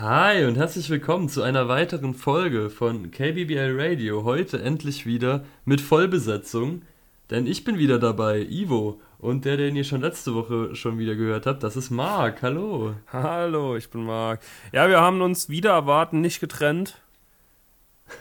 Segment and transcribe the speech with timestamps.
[0.00, 4.24] Hi und herzlich willkommen zu einer weiteren Folge von KBBL Radio.
[4.24, 6.80] Heute endlich wieder mit Vollbesetzung,
[7.28, 8.98] denn ich bin wieder dabei, Ivo.
[9.18, 12.40] Und der, den ihr schon letzte Woche schon wieder gehört habt, das ist Marc.
[12.40, 12.94] Hallo.
[13.12, 14.40] Hallo, ich bin Marc.
[14.72, 17.02] Ja, wir haben uns wieder erwarten, nicht getrennt.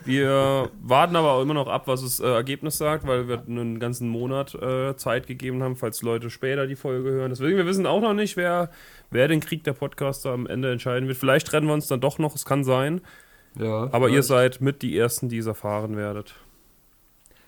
[0.05, 3.79] Wir warten aber auch immer noch ab, was das äh, Ergebnis sagt, weil wir einen
[3.79, 7.29] ganzen Monat äh, Zeit gegeben haben, falls Leute später die Folge hören.
[7.29, 8.69] Deswegen, wir wissen auch noch nicht, wer,
[9.11, 11.17] wer den Krieg der Podcaster am Ende entscheiden wird.
[11.17, 13.01] Vielleicht trennen wir uns dann doch noch, es kann sein.
[13.57, 14.13] Ja, aber vielleicht.
[14.13, 16.35] ihr seid mit die Ersten, die es erfahren werdet.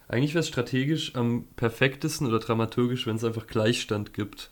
[0.08, 4.52] Eigentlich wäre es strategisch am perfektesten oder dramaturgisch, wenn es einfach Gleichstand gibt.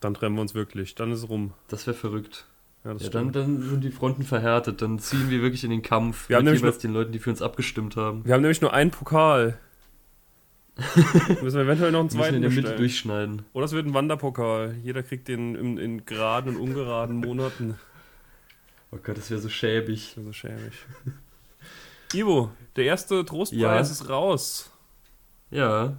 [0.00, 1.52] Dann trennen wir uns wirklich, dann ist es rum.
[1.68, 2.46] Das wäre verrückt.
[2.86, 4.80] Ja, ja dann, dann sind die Fronten verhärtet.
[4.80, 7.30] Dann ziehen wir wirklich in den Kampf wir mit haben jeweils den Leuten, die für
[7.30, 8.24] uns abgestimmt haben.
[8.24, 9.58] Wir haben nämlich nur einen Pokal.
[11.42, 13.42] müssen wir eventuell noch einen zweiten in der Mitte durchschneiden.
[13.54, 14.76] Oder es wird ein Wanderpokal.
[14.84, 17.76] Jeder kriegt den in, in geraden und ungeraden Monaten.
[18.92, 20.08] Oh Gott, das wäre so schäbig.
[20.08, 20.72] Das wäre so schäbig.
[22.14, 23.80] Ivo, der erste Trostpreis ja.
[23.80, 24.70] ist raus.
[25.50, 25.96] Ja.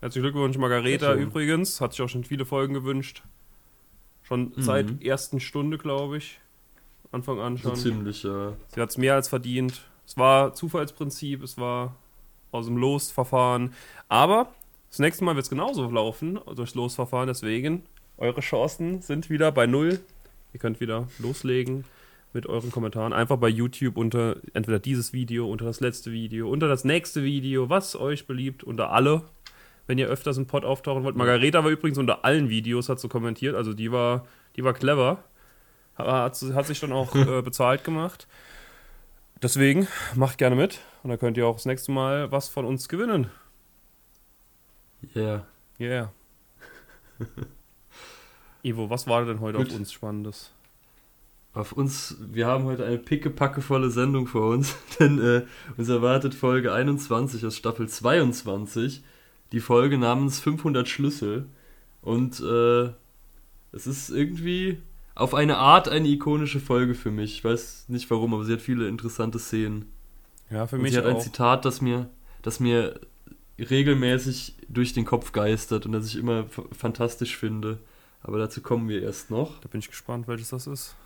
[0.00, 1.80] Herzlichen Glückwunsch, Margareta übrigens.
[1.80, 3.22] Hat sich auch schon viele Folgen gewünscht.
[4.28, 4.62] Schon mhm.
[4.62, 6.38] seit ersten Stunde, glaube ich.
[7.12, 7.74] Anfang an schon.
[7.74, 8.52] So ziemlich, ja.
[8.68, 9.80] Sie hat es mehr als verdient.
[10.06, 11.96] Es war Zufallsprinzip, es war
[12.52, 13.72] aus dem Losverfahren.
[14.08, 14.52] Aber
[14.90, 17.28] das nächste Mal wird es genauso laufen, durchs Losverfahren.
[17.28, 17.84] Deswegen,
[18.18, 19.98] eure Chancen sind wieder bei Null.
[20.52, 21.84] Ihr könnt wieder loslegen
[22.34, 23.14] mit euren Kommentaren.
[23.14, 27.70] Einfach bei YouTube unter entweder dieses Video, unter das letzte Video, unter das nächste Video,
[27.70, 29.22] was euch beliebt, unter alle
[29.88, 31.16] wenn ihr öfters im Pod auftauchen wollt.
[31.16, 35.24] Margareta war übrigens unter allen Videos, hat so kommentiert, also die war, die war clever.
[35.96, 38.28] Hat, hat sich dann auch äh, bezahlt gemacht.
[39.42, 42.88] Deswegen macht gerne mit und dann könnt ihr auch das nächste Mal was von uns
[42.88, 43.30] gewinnen.
[45.16, 45.46] Yeah.
[45.80, 46.12] Yeah.
[48.62, 49.68] Ivo, was war denn heute Gut.
[49.68, 50.52] auf uns Spannendes?
[51.54, 55.46] Auf uns, wir haben heute eine pickepackevolle Sendung vor uns, denn äh,
[55.78, 59.02] uns erwartet Folge 21 aus Staffel 22
[59.52, 61.46] die Folge namens 500 Schlüssel.
[62.02, 62.90] Und äh,
[63.72, 64.78] es ist irgendwie
[65.14, 67.34] auf eine Art eine ikonische Folge für mich.
[67.34, 69.86] Ich weiß nicht warum, aber sie hat viele interessante Szenen.
[70.50, 71.10] Ja, für Und mich sie hat auch.
[71.16, 72.08] ein Zitat, das mir,
[72.42, 73.00] das mir
[73.58, 77.78] regelmäßig durch den Kopf geistert und das ich immer fantastisch finde.
[78.22, 79.60] Aber dazu kommen wir erst noch.
[79.60, 80.96] Da bin ich gespannt, welches das ist.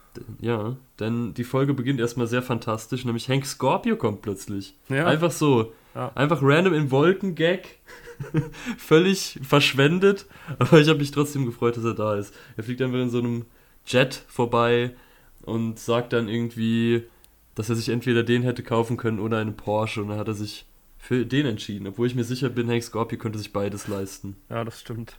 [0.40, 4.74] Ja, denn die Folge beginnt erstmal sehr fantastisch, nämlich Hank Scorpio kommt plötzlich.
[4.88, 5.06] Ja.
[5.06, 5.72] Einfach so.
[5.94, 6.12] Ja.
[6.14, 7.78] Einfach random in Wolken-Gag.
[8.78, 10.26] Völlig verschwendet.
[10.58, 12.34] Aber ich habe mich trotzdem gefreut, dass er da ist.
[12.56, 13.46] Er fliegt einfach in so einem
[13.86, 14.94] Jet vorbei
[15.42, 17.04] und sagt dann irgendwie,
[17.54, 20.02] dass er sich entweder den hätte kaufen können oder einen Porsche.
[20.02, 20.66] Und dann hat er sich
[20.98, 21.86] für den entschieden.
[21.86, 24.36] Obwohl ich mir sicher bin, Hank Scorpio könnte sich beides leisten.
[24.48, 25.16] Ja, das stimmt.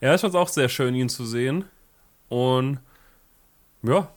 [0.00, 1.64] Ja, es war auch sehr schön, ihn zu sehen.
[2.28, 2.78] Und
[3.88, 4.08] ja,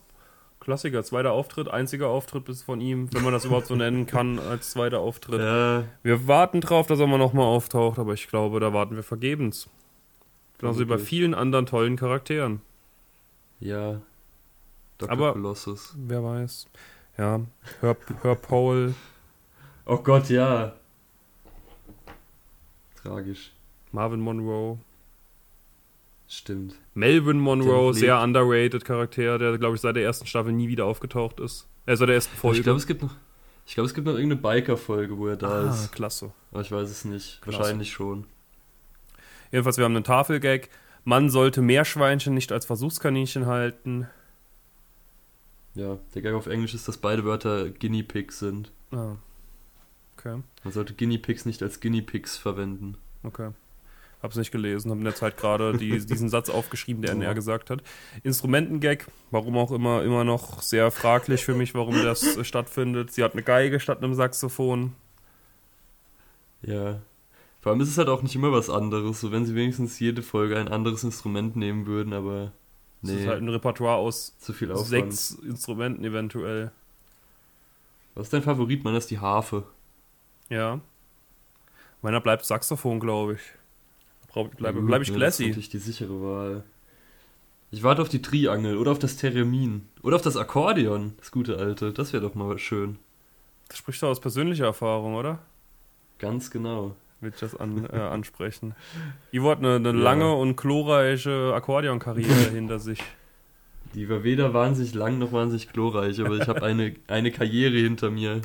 [0.59, 4.39] Klassiker, zweiter Auftritt, einziger Auftritt bis von ihm, wenn man das überhaupt so nennen kann,
[4.39, 5.39] als zweiter Auftritt.
[5.39, 5.85] Ja.
[6.03, 9.69] Wir warten drauf, dass er mal nochmal auftaucht, aber ich glaube, da warten wir vergebens.
[10.57, 12.61] Genauso wie bei vielen anderen tollen Charakteren.
[13.61, 14.01] Ja.
[14.97, 15.11] Dr.
[15.11, 15.95] Aber Colossus.
[15.97, 16.67] wer weiß.
[17.17, 17.39] Ja,
[17.79, 18.93] hör, hör Paul.
[19.85, 20.73] Oh Gott, ja.
[23.01, 23.53] Tragisch.
[23.91, 24.77] Marvin Monroe.
[26.31, 26.75] Stimmt.
[26.93, 31.39] Melvin Monroe, sehr underrated Charakter, der, glaube ich, seit der ersten Staffel nie wieder aufgetaucht
[31.39, 31.67] ist.
[31.87, 32.59] Äh, seit der ersten Folge.
[32.59, 33.15] Ich glaube, es gibt noch.
[33.65, 35.91] Ich glaube, es gibt noch irgendeine Biker-Folge, wo er da ah, ist.
[35.91, 36.31] klasse.
[36.51, 37.41] Aber ich weiß es nicht.
[37.41, 37.57] Klasse.
[37.57, 38.27] Wahrscheinlich schon.
[39.51, 40.69] Jedenfalls, wir haben einen Tafelgag.
[41.03, 44.07] Man sollte Meerschweinchen nicht als Versuchskaninchen halten.
[45.73, 48.71] Ja, der Gag auf Englisch ist, dass beide Wörter Guinea Pigs sind.
[48.91, 49.15] Ah.
[50.15, 50.43] Okay.
[50.63, 52.97] Man sollte Guinea Pigs nicht als Guinea Pigs verwenden.
[53.23, 53.49] Okay.
[54.21, 57.69] Hab's nicht gelesen, habe in der Zeit gerade die, diesen Satz aufgeschrieben, der NR gesagt
[57.69, 57.81] hat.
[58.23, 63.13] Instrumentengag, warum auch immer, immer noch sehr fraglich für mich, warum das äh, stattfindet.
[63.13, 64.93] Sie hat eine Geige statt einem Saxophon.
[66.61, 66.99] Ja.
[67.61, 70.21] Vor allem ist es halt auch nicht immer was anderes, so wenn sie wenigstens jede
[70.21, 72.51] Folge ein anderes Instrument nehmen würden, aber.
[73.01, 73.13] Nee.
[73.13, 74.87] Es ist halt ein Repertoire aus zu viel Aufwand.
[74.87, 76.71] sechs Instrumenten eventuell.
[78.15, 78.83] Was ist dein Favorit?
[78.83, 79.63] Meiner ist die Harfe.
[80.49, 80.81] Ja.
[82.01, 83.39] Meiner bleibt Saxophon, glaube ich.
[84.33, 85.19] Bleibe bleib ich classy.
[85.19, 86.63] Das ist natürlich die sichere Wahl.
[87.71, 91.57] Ich warte auf die Triangel oder auf das Theremin oder auf das Akkordeon, das gute
[91.57, 91.91] alte.
[91.93, 92.97] Das wäre doch mal schön.
[93.67, 95.39] Das spricht doch aus persönlicher Erfahrung, oder?
[96.17, 96.95] Ganz genau.
[97.21, 98.73] Will ich das an, äh, ansprechen.
[99.31, 99.95] Ivo hat eine, eine ja.
[99.95, 103.03] lange und glorreiche Akkordeonkarriere hinter sich.
[103.93, 108.11] Die war weder wahnsinnig lang noch wahnsinnig glorreich, aber ich habe eine, eine Karriere hinter
[108.11, 108.41] mir.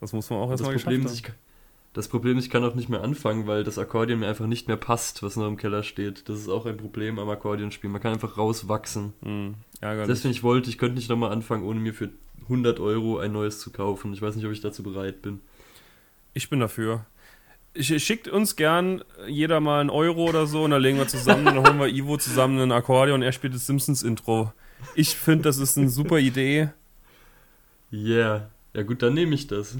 [0.00, 1.06] Das muss man auch erstmal geschafft haben.
[1.06, 1.32] Ist,
[1.96, 4.68] Das Problem ist, ich kann auch nicht mehr anfangen, weil das Akkordeon mir einfach nicht
[4.68, 6.28] mehr passt, was noch im Keller steht.
[6.28, 7.90] Das ist auch ein Problem am Akkordeonspielen.
[7.90, 9.14] Man kann einfach rauswachsen.
[9.22, 10.08] Hm, ärgerlich.
[10.08, 12.10] Deswegen ich wollte, ich könnte nicht nochmal anfangen, ohne mir für
[12.42, 14.12] 100 Euro ein neues zu kaufen.
[14.12, 15.40] Ich weiß nicht, ob ich dazu bereit bin.
[16.34, 17.06] Ich bin dafür.
[17.78, 21.66] Schickt uns gern jeder mal einen Euro oder so und dann legen wir zusammen, dann
[21.66, 24.52] holen wir Ivo zusammen ein Akkordeon und er spielt das Simpsons-Intro.
[24.96, 26.68] Ich finde, das ist eine super Idee.
[27.90, 28.50] Yeah.
[28.74, 29.78] Ja gut, dann nehme ich das.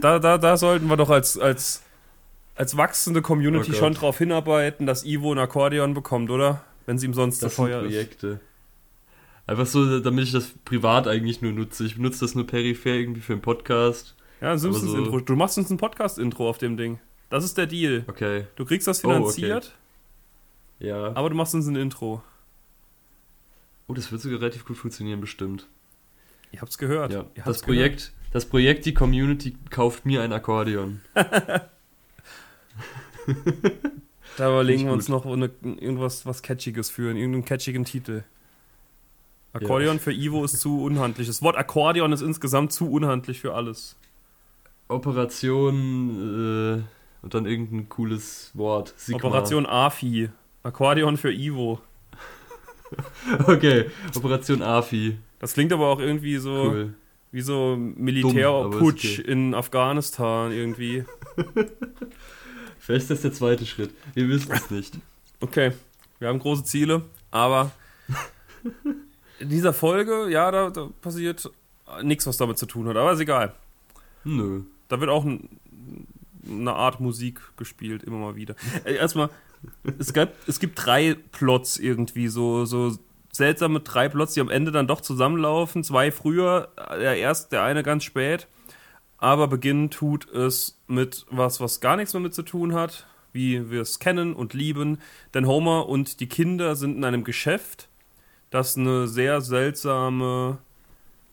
[0.00, 1.82] Da, da, da sollten wir doch als, als,
[2.54, 6.64] als wachsende Community Oh schon drauf hinarbeiten, dass Ivo ein Akkordeon bekommt, oder?
[6.86, 7.88] Wenn sie ihm sonst zu Das sind teuer ist.
[7.88, 8.40] Projekte.
[9.46, 11.84] Einfach so, damit ich das privat eigentlich nur nutze.
[11.84, 14.14] Ich benutze das nur peripher irgendwie für einen Podcast.
[14.40, 15.18] Ja, ein Simpsons-Intro.
[15.18, 16.98] so- Du machst uns ein Podcast-Intro auf dem Ding.
[17.30, 18.04] Das ist der Deal.
[18.08, 18.46] Okay.
[18.56, 19.16] Du kriegst das Oh, okay.
[19.18, 19.72] finanziert,
[20.80, 21.14] Ja.
[21.16, 22.22] aber du machst uns ein Intro.
[23.88, 25.66] Oh, das wird sogar relativ gut funktionieren, bestimmt.
[26.52, 27.12] Ihr habt's gehört.
[27.12, 27.20] Ja.
[27.34, 31.00] Ihr habt's Das Projekt, das Projekt, die Community kauft mir ein Akkordeon.
[34.36, 38.24] Da überlegen wir uns noch eine, irgendwas was Catchiges für, irgendeinen catchigen Titel.
[39.52, 41.26] Akkordeon für Ivo ist zu unhandlich.
[41.26, 43.96] Das Wort Akkordeon ist insgesamt zu unhandlich für alles.
[44.88, 46.82] Operation äh,
[47.22, 48.94] und dann irgendein cooles Wort.
[48.96, 49.18] Sigma.
[49.22, 50.30] Operation AFI.
[50.62, 51.80] Akkordeon für Ivo.
[53.46, 53.86] Okay,
[54.16, 55.16] Operation AFI.
[55.38, 56.94] Das klingt aber auch irgendwie so Cool.
[57.32, 61.04] Wie so Militärputsch ist in Afghanistan irgendwie.
[62.78, 63.90] Vielleicht ist das der zweite Schritt.
[64.14, 64.98] Wir wissen es nicht.
[65.40, 65.72] Okay,
[66.18, 67.72] wir haben große Ziele, aber
[69.38, 71.50] in dieser Folge, ja, da, da passiert
[72.02, 73.54] nichts, was damit zu tun hat, aber ist egal.
[74.24, 74.62] Nö.
[74.88, 75.48] Da wird auch ein,
[76.46, 78.54] eine Art Musik gespielt, immer mal wieder.
[78.84, 79.30] Erstmal,
[79.98, 82.96] es, gab, es gibt drei Plots irgendwie, so, so
[83.32, 85.82] seltsame drei Plots, die am Ende dann doch zusammenlaufen.
[85.82, 88.46] Zwei früher, der erst, der eine ganz spät.
[89.16, 93.70] Aber beginnen tut es mit was, was gar nichts mehr mit zu tun hat, wie
[93.70, 94.98] wir es kennen und lieben.
[95.32, 97.88] Denn Homer und die Kinder sind in einem Geschäft,
[98.50, 100.58] das eine sehr seltsame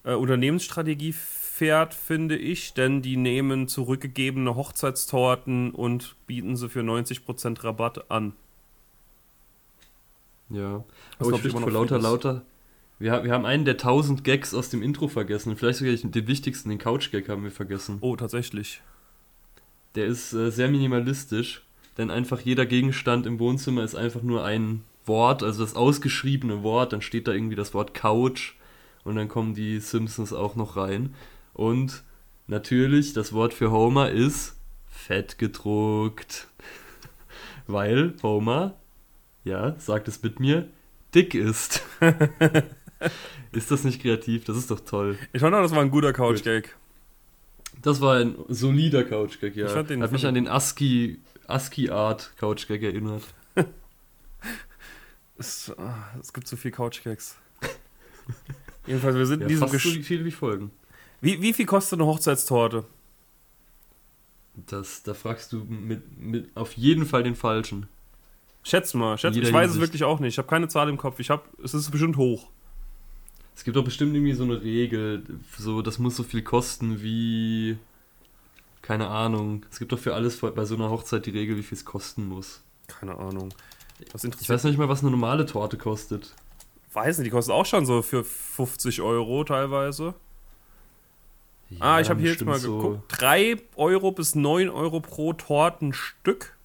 [0.04, 7.64] äh, Unternehmensstrategie fährt, finde ich, denn die nehmen zurückgegebene Hochzeitstorten und bieten sie für 90%
[7.64, 8.34] Rabatt an.
[10.50, 10.84] Ja.
[11.18, 12.46] Was, Oh, ich ich, vor noch lauter, lauter.
[12.98, 15.56] Wir, wir haben einen der 1000 Gags aus dem Intro vergessen.
[15.56, 17.98] Vielleicht sogar den wichtigsten, den Couch-Gag haben wir vergessen.
[18.02, 18.82] Oh, tatsächlich.
[19.96, 21.64] Der ist äh, sehr minimalistisch,
[21.98, 26.94] denn einfach jeder Gegenstand im Wohnzimmer ist einfach nur ein Wort, also das ausgeschriebene Wort.
[26.94, 28.54] Dann steht da irgendwie das Wort Couch
[29.04, 31.16] und dann kommen die Simpsons auch noch rein.
[31.54, 32.04] Und
[32.48, 34.58] natürlich, das Wort für Homer ist
[34.90, 36.48] fett gedruckt.
[37.68, 38.76] Weil Homer,
[39.44, 40.68] ja, sagt es mit mir,
[41.16, 41.82] dick ist.
[43.52, 44.46] ist das nicht kreativ?
[44.46, 45.18] Das ist doch toll.
[45.34, 46.76] Ich fand auch, das war ein guter Couch-Gag.
[47.82, 49.68] Das war ein solider Couch-Gag, ja.
[49.68, 53.24] Ich fand den- Hat mich an den ASCII, ASCII-Art Couch-Gag erinnert.
[55.38, 57.38] Es, ah, es gibt so viel Couch-Gags.
[58.86, 60.72] Jedenfalls, wir sind Ja, in diesem fast so viel wie Folgen.
[61.22, 62.84] wie, wie viel kostet eine Hochzeitstorte?
[64.68, 67.88] Das, da fragst du mit, mit auf jeden Fall den Falschen.
[68.64, 69.82] Schätz mal, schätz, ich weiß es Hinsicht.
[69.82, 70.34] wirklich auch nicht.
[70.34, 71.20] Ich habe keine Zahl im Kopf.
[71.20, 72.48] Ich habe, es ist bestimmt hoch.
[73.56, 75.24] Es gibt doch bestimmt irgendwie so eine Regel,
[75.58, 77.78] so, das muss so viel kosten wie,
[78.82, 79.66] keine Ahnung.
[79.72, 82.26] Es gibt doch für alles bei so einer Hochzeit die Regel, wie viel es kosten
[82.28, 82.62] muss.
[82.88, 83.50] Keine Ahnung.
[84.14, 86.34] Was Ich weiß nicht mal, was eine normale Torte kostet.
[86.94, 90.14] weiß nicht, die kostet auch schon so für 50 Euro teilweise.
[91.80, 93.22] ah, Ja, ich habe hier jetzt mal so- geguckt.
[93.22, 96.56] 3 Euro bis 9 Euro pro Tortenstück.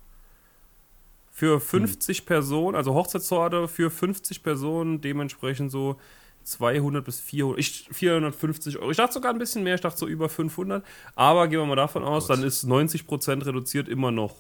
[1.37, 5.97] Für 50 Personen, also Hochzeitstorte für 50 Personen, dementsprechend so
[6.45, 8.91] 200 bis 400, ich, 450 Euro.
[8.93, 10.85] Ich dachte sogar ein bisschen mehr, ich dachte so über 500.
[11.17, 12.39] Aber gehen wir mal davon aus, Gott.
[12.39, 14.37] dann ist 90% reduziert immer noch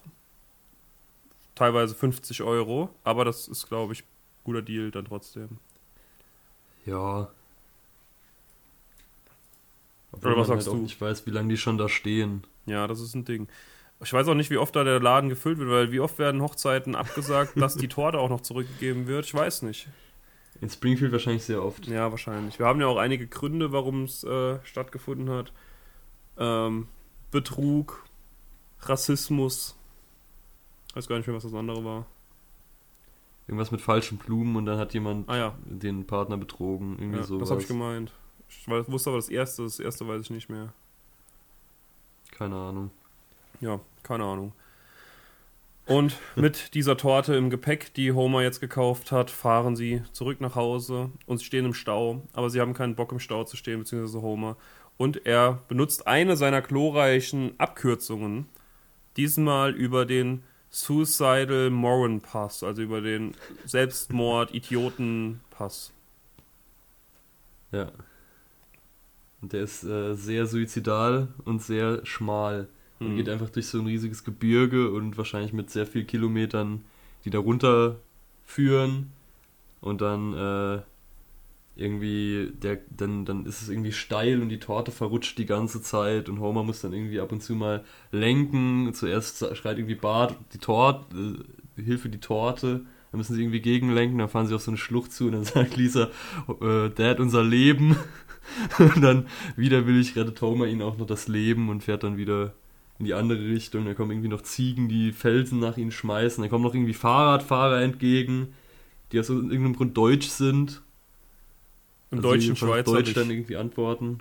[1.54, 2.90] teilweise 50 Euro.
[3.02, 4.04] Aber das ist, glaube ich,
[4.44, 5.58] guter Deal dann trotzdem.
[6.86, 7.28] Ja.
[10.12, 10.82] Oder was sagst halt auch du?
[10.82, 12.44] nicht weiß, wie lange die schon da stehen.
[12.66, 13.48] Ja, das ist ein Ding.
[14.02, 16.42] Ich weiß auch nicht, wie oft da der Laden gefüllt wird, weil wie oft werden
[16.42, 19.24] Hochzeiten abgesagt, dass die Torte auch noch zurückgegeben wird?
[19.26, 19.88] Ich weiß nicht.
[20.60, 21.86] In Springfield wahrscheinlich sehr oft.
[21.86, 22.58] Ja, wahrscheinlich.
[22.58, 25.52] Wir haben ja auch einige Gründe, warum es äh, stattgefunden hat.
[26.38, 26.88] Ähm,
[27.30, 28.04] Betrug,
[28.80, 29.76] Rassismus.
[30.94, 32.06] Weiß gar nicht mehr, was das andere war.
[33.46, 36.96] Irgendwas mit falschen Blumen und dann hat jemand Ah ja, den Partner betrogen.
[36.98, 37.40] Irgendwie ja sowas.
[37.40, 38.12] das habe ich gemeint.
[38.48, 40.72] Ich wusste aber das erste, das erste weiß ich nicht mehr.
[42.30, 42.90] Keine Ahnung.
[43.64, 44.52] Ja, keine Ahnung.
[45.86, 50.54] Und mit dieser Torte im Gepäck, die Homer jetzt gekauft hat, fahren sie zurück nach
[50.54, 52.20] Hause und sie stehen im Stau.
[52.34, 54.58] Aber sie haben keinen Bock im Stau zu stehen, beziehungsweise Homer.
[54.98, 58.48] Und er benutzt eine seiner glorreichen Abkürzungen,
[59.16, 65.92] Diesmal über den Suicidal Moran Pass, also über den Selbstmord-Idioten-Pass.
[67.70, 67.92] Ja.
[69.40, 72.66] Und der ist äh, sehr suizidal und sehr schmal.
[73.04, 73.16] Und Hm.
[73.16, 76.82] geht einfach durch so ein riesiges Gebirge und wahrscheinlich mit sehr vielen Kilometern,
[77.24, 77.96] die da runter
[78.44, 79.12] führen.
[79.80, 80.82] Und dann äh,
[81.76, 86.28] irgendwie, der, dann, dann ist es irgendwie steil und die Torte verrutscht die ganze Zeit
[86.28, 88.92] und Homer muss dann irgendwie ab und zu mal lenken.
[88.94, 91.36] Zuerst schreit irgendwie Bart die Torte,
[91.76, 92.82] äh, Hilfe die Torte.
[93.10, 95.44] Dann müssen sie irgendwie gegenlenken, dann fahren sie auf so eine Schlucht zu und dann
[95.44, 96.10] sagt Lisa,
[96.60, 97.96] äh, Dad, unser Leben.
[98.78, 102.54] und dann widerwillig rettet Homer ihnen auch noch das Leben und fährt dann wieder
[102.98, 103.84] in die andere Richtung.
[103.84, 106.42] Da kommen irgendwie noch Ziegen, die Felsen nach ihnen schmeißen.
[106.42, 108.54] Dann kommen noch irgendwie Fahrradfahrer entgegen,
[109.12, 110.82] die aus irgendeinem Grund deutsch sind.
[112.10, 114.18] Im Also deutschen Schweizer Deutsch dann irgendwie antworten.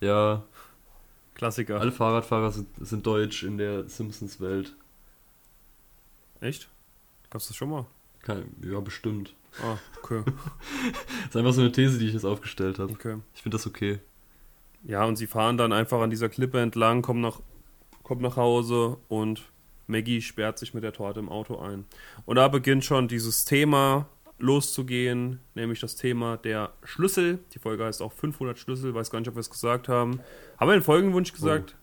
[0.00, 0.44] Ja,
[1.34, 1.80] Klassiker.
[1.80, 4.74] alle Fahrradfahrer sind, sind deutsch in der Simpsons-Welt.
[6.40, 6.68] Echt?
[7.30, 7.86] Gab's das schon mal?
[8.22, 9.34] Kein- Ja, bestimmt.
[9.62, 10.22] Ah, okay.
[10.24, 10.34] Das
[11.30, 12.92] ist einfach so eine These, die ich jetzt aufgestellt habe.
[12.92, 13.16] okay.
[13.34, 13.98] Ich finde das okay.
[14.84, 17.40] Ja, und sie fahren dann einfach an dieser Klippe entlang, kommen nach,
[18.04, 19.42] kommen nach Hause und
[19.88, 21.84] Maggie sperrt sich mit der Torte im Auto ein.
[22.24, 24.06] Und da beginnt schon dieses Thema
[24.38, 27.40] loszugehen, nämlich das Thema der Schlüssel.
[27.52, 30.20] Die Folge heißt auch 500 Schlüssel, weiß gar nicht, ob wir es gesagt haben.
[30.58, 31.74] Haben wir den Folgenwunsch gesagt?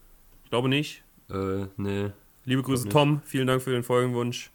[0.45, 1.03] Ich glaube nicht.
[1.29, 2.11] Äh, nee,
[2.45, 2.89] Liebe Grüße.
[2.89, 3.21] Tom.
[3.23, 4.51] Vielen Dank für den Folgenwunsch.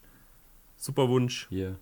[0.77, 1.47] Super Wunsch.
[1.49, 1.77] hier.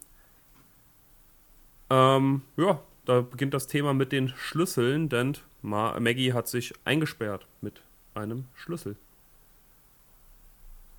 [1.90, 7.46] Ähm, ja, da beginnt das Thema mit den Schlüsseln, denn Ma Maggie hat sich eingesperrt
[7.60, 7.82] mit
[8.14, 8.96] einem Schlüssel.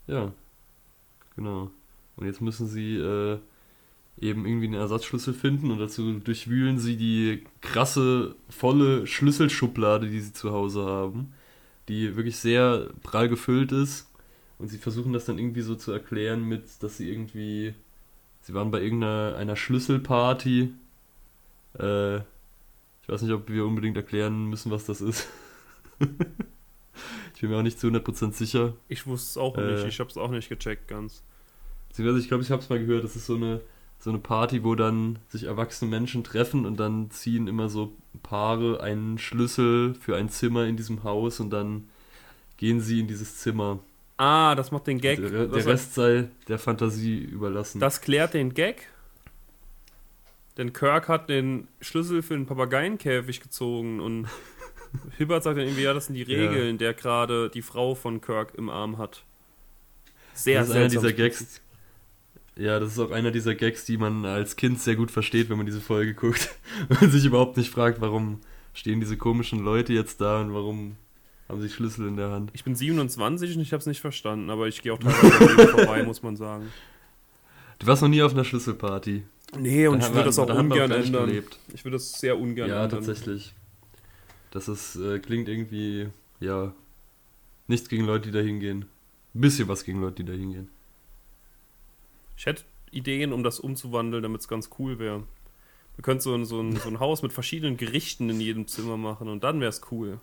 [0.07, 0.31] Ja,
[1.35, 1.71] genau.
[2.17, 3.39] Und jetzt müssen sie äh,
[4.19, 10.33] eben irgendwie einen Ersatzschlüssel finden und dazu durchwühlen sie die krasse, volle Schlüsselschublade, die sie
[10.33, 11.33] zu Hause haben,
[11.89, 14.09] die wirklich sehr prall gefüllt ist.
[14.57, 17.73] Und sie versuchen das dann irgendwie so zu erklären mit, dass sie irgendwie,
[18.41, 20.71] sie waren bei irgendeiner einer Schlüsselparty.
[21.77, 25.27] Äh, ich weiß nicht, ob wir unbedingt erklären müssen, was das ist.
[27.35, 28.73] ich bin mir auch nicht zu 100% sicher.
[28.87, 29.73] Ich wusste es auch Äh.
[29.73, 31.21] nicht, ich habe es auch nicht gecheckt ganz.
[31.89, 33.61] Beziehungsweise, ich glaube, ich habe es mal gehört, das ist so eine,
[33.99, 38.81] so eine Party, wo dann sich erwachsene Menschen treffen und dann ziehen immer so Paare
[38.81, 41.87] einen Schlüssel für ein Zimmer in diesem Haus und dann
[42.57, 43.79] gehen sie in dieses Zimmer.
[44.17, 45.19] Ah, das macht den Gag.
[45.19, 47.79] der, der Rest sei der Fantasie überlassen.
[47.81, 48.87] das klärt den Gag.
[50.57, 54.27] Denn Kirk hat den Schlüssel für den Papageienkäfig gezogen und
[55.17, 56.49] Hibbert sagt dann irgendwie, ja, das sind die Ja.
[56.49, 59.23] Regeln, der gerade die Frau von Kirk im Arm hat.
[60.33, 61.61] Sehr, das ist einer dieser Gags.
[62.57, 65.57] Ja, das ist auch einer dieser Gags, die man als Kind sehr gut versteht, wenn
[65.57, 66.55] man diese Folge guckt.
[67.01, 68.39] Und sich überhaupt nicht fragt, warum
[68.73, 70.97] stehen diese komischen Leute jetzt da und warum
[71.47, 72.49] haben sie Schlüssel in der Hand.
[72.53, 76.03] Ich bin 27 und ich habe es nicht verstanden, aber ich gehe auch teilweise vorbei,
[76.03, 76.71] muss man sagen.
[77.79, 79.23] Du warst noch nie auf einer Schlüsselparty.
[79.59, 81.27] Nee, und Da ich würde das auch da ungern ändern.
[81.27, 81.59] gelebt.
[81.73, 83.03] Ich würde das sehr ungern Ja, ändern.
[83.03, 83.53] tatsächlich.
[84.55, 86.07] Das ist, äh, klingt irgendwie,
[86.39, 86.73] ja,
[87.67, 88.85] nichts gegen Leute, die da hingehen.
[89.33, 90.69] Ein bisschen was gegen Leute, die da hingehen.
[92.37, 95.23] Ich hätte Ideen, um das umzuwandeln, damit es ganz cool wäre.
[95.97, 98.95] Wir könnten so ein, so, ein, so ein Haus mit verschiedenen Gerichten in jedem Zimmer
[98.95, 100.21] machen und dann wäre es cool.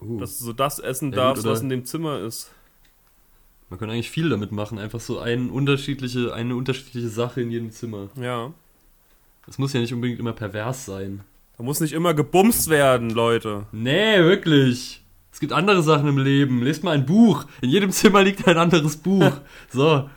[0.00, 2.50] Uh, Dass du so das essen Ja, darfst, was in dem Zimmer ist.
[3.68, 4.78] man kann eigentlich viel damit machen.
[4.78, 8.08] Einfach so ein unterschiedliche, eine unterschiedliche Sache in jedem Zimmer.
[8.16, 8.54] Ja.
[9.44, 11.24] Das muss ja nicht unbedingt immer pervers sein.
[11.58, 13.66] Da muss nicht immer gebumst werden, Leute.
[13.72, 15.02] Nee, wirklich.
[15.32, 16.62] Es gibt andere Sachen im Leben.
[16.62, 17.44] Lest mal ein Buch.
[17.60, 19.32] In jedem Zimmer liegt ein anderes Buch.
[19.70, 20.08] So.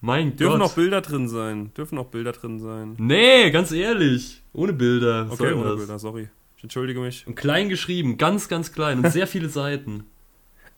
[0.00, 0.70] Mein Dürfen Gott.
[0.70, 1.72] auch Bilder drin sein.
[1.76, 2.94] Dürfen auch Bilder drin sein.
[2.98, 4.42] Nee, ganz ehrlich.
[4.52, 5.28] Ohne Bilder.
[5.30, 5.76] Was Okay, ohne das?
[5.78, 6.28] Bilder, sorry.
[6.58, 7.26] Ich entschuldige mich.
[7.26, 10.04] Und klein geschrieben, ganz, ganz klein und sehr viele Seiten.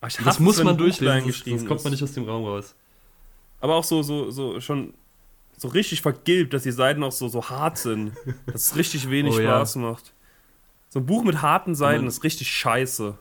[0.01, 2.73] Ah, Das muss man durchlesen, sonst, sonst kommt man nicht aus dem Raum raus.
[3.59, 4.93] Aber auch so, so, so schon
[5.61, 8.13] so richtig vergilbt, dass die Seiten auch so, so hart sind.
[8.47, 9.49] Dass es richtig wenig Oh ja.
[9.57, 10.13] Spaß macht.
[10.89, 13.15] So ein Buch mit harten Seiten ist richtig scheiße.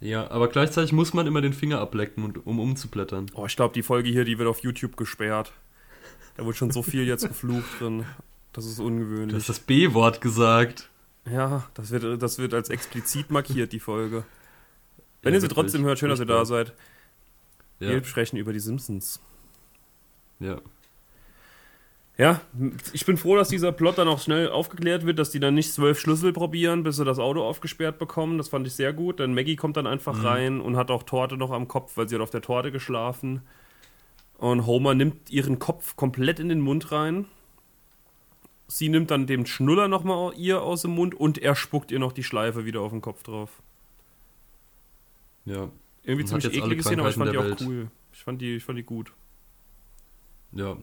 [0.00, 3.30] Ja, aber gleichzeitig muss man immer den Finger ablecken, um umzublättern.
[3.34, 5.52] Oh, ich glaube, die Folge hier, die wird auf YouTube gesperrt.
[6.36, 8.04] Da wird schon so viel jetzt geflucht drin.
[8.52, 9.34] Das ist Du ungewöhnlich.
[9.36, 10.90] hast das B-Wort gesagt.
[11.24, 14.24] ja, das wird, das wird als explizit markiert, die Folge.
[15.22, 16.74] Wenn Ja, ihr sie trotzdem hört, schön, dass ihr da seid.
[17.80, 19.20] Ja, Wir sprechen über die Simpsons.
[20.40, 20.60] ja.
[22.18, 22.40] Ja,
[22.94, 25.70] ich bin froh, dass dieser Plot dann auch schnell aufgeklärt wird, dass die dann nicht
[25.72, 28.38] zwölf Schlüssel probieren, bis sie das Auto aufgesperrt bekommen.
[28.38, 29.18] Das fand ich sehr gut.
[29.20, 30.26] Denn Maggie kommt dann einfach Mhm.
[30.26, 33.42] rein und hat auch Torte noch am Kopf, weil sie hat auf der Torte geschlafen.
[34.38, 37.26] Und Homer nimmt ihren Kopf komplett in den Mund rein.
[38.68, 42.12] Sie nimmt dann den Schnuller nochmal ihr aus dem Mund und er spuckt ihr noch
[42.12, 43.50] die Schleife wieder auf den Kopf drauf.
[45.44, 45.68] ja.
[46.02, 47.90] irgendwie ziemlich eklige Szene, aber ich fand die auch der cool.
[48.12, 49.12] Ich fand die, ich fand die gut.
[50.52, 50.76] Ja,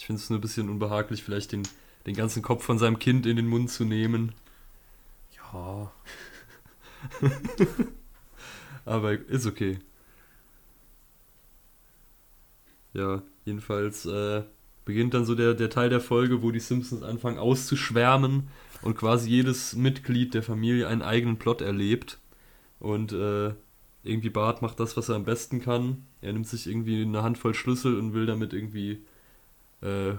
[0.00, 1.62] ich finde es nur ein bisschen unbehaglich, vielleicht den,
[2.06, 4.32] den ganzen Kopf von seinem Kind in den Mund zu nehmen.
[5.36, 5.92] Ja.
[8.86, 9.78] Aber ist okay.
[12.94, 14.42] Ja, jedenfalls äh,
[14.86, 18.48] beginnt dann so der, der Teil der Folge, wo die Simpsons anfangen auszuschwärmen
[18.80, 22.18] und quasi jedes Mitglied der Familie einen eigenen Plot erlebt.
[22.78, 23.52] Und äh,
[24.02, 26.06] irgendwie Bart macht das, was er am besten kann.
[26.22, 29.04] Er nimmt sich irgendwie eine Handvoll Schlüssel und will damit irgendwie
[29.82, 30.14] äh,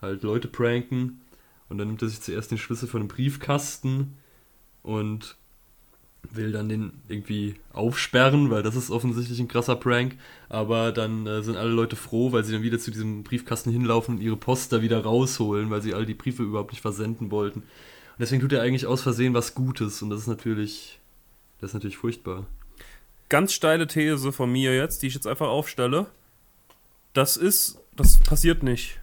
[0.00, 1.20] halt Leute pranken.
[1.68, 4.14] Und dann nimmt er sich zuerst den Schlüssel von einem Briefkasten
[4.82, 5.36] und
[6.30, 10.16] will dann den irgendwie aufsperren, weil das ist offensichtlich ein krasser Prank.
[10.48, 14.16] Aber dann äh, sind alle Leute froh, weil sie dann wieder zu diesem Briefkasten hinlaufen
[14.16, 17.60] und ihre Post da wieder rausholen, weil sie all die Briefe überhaupt nicht versenden wollten.
[17.60, 21.00] Und deswegen tut er eigentlich aus Versehen was Gutes und das ist natürlich,
[21.60, 22.46] das ist natürlich furchtbar.
[23.28, 26.06] Ganz steile These von mir jetzt, die ich jetzt einfach aufstelle.
[27.12, 29.00] Das ist, das passiert nicht.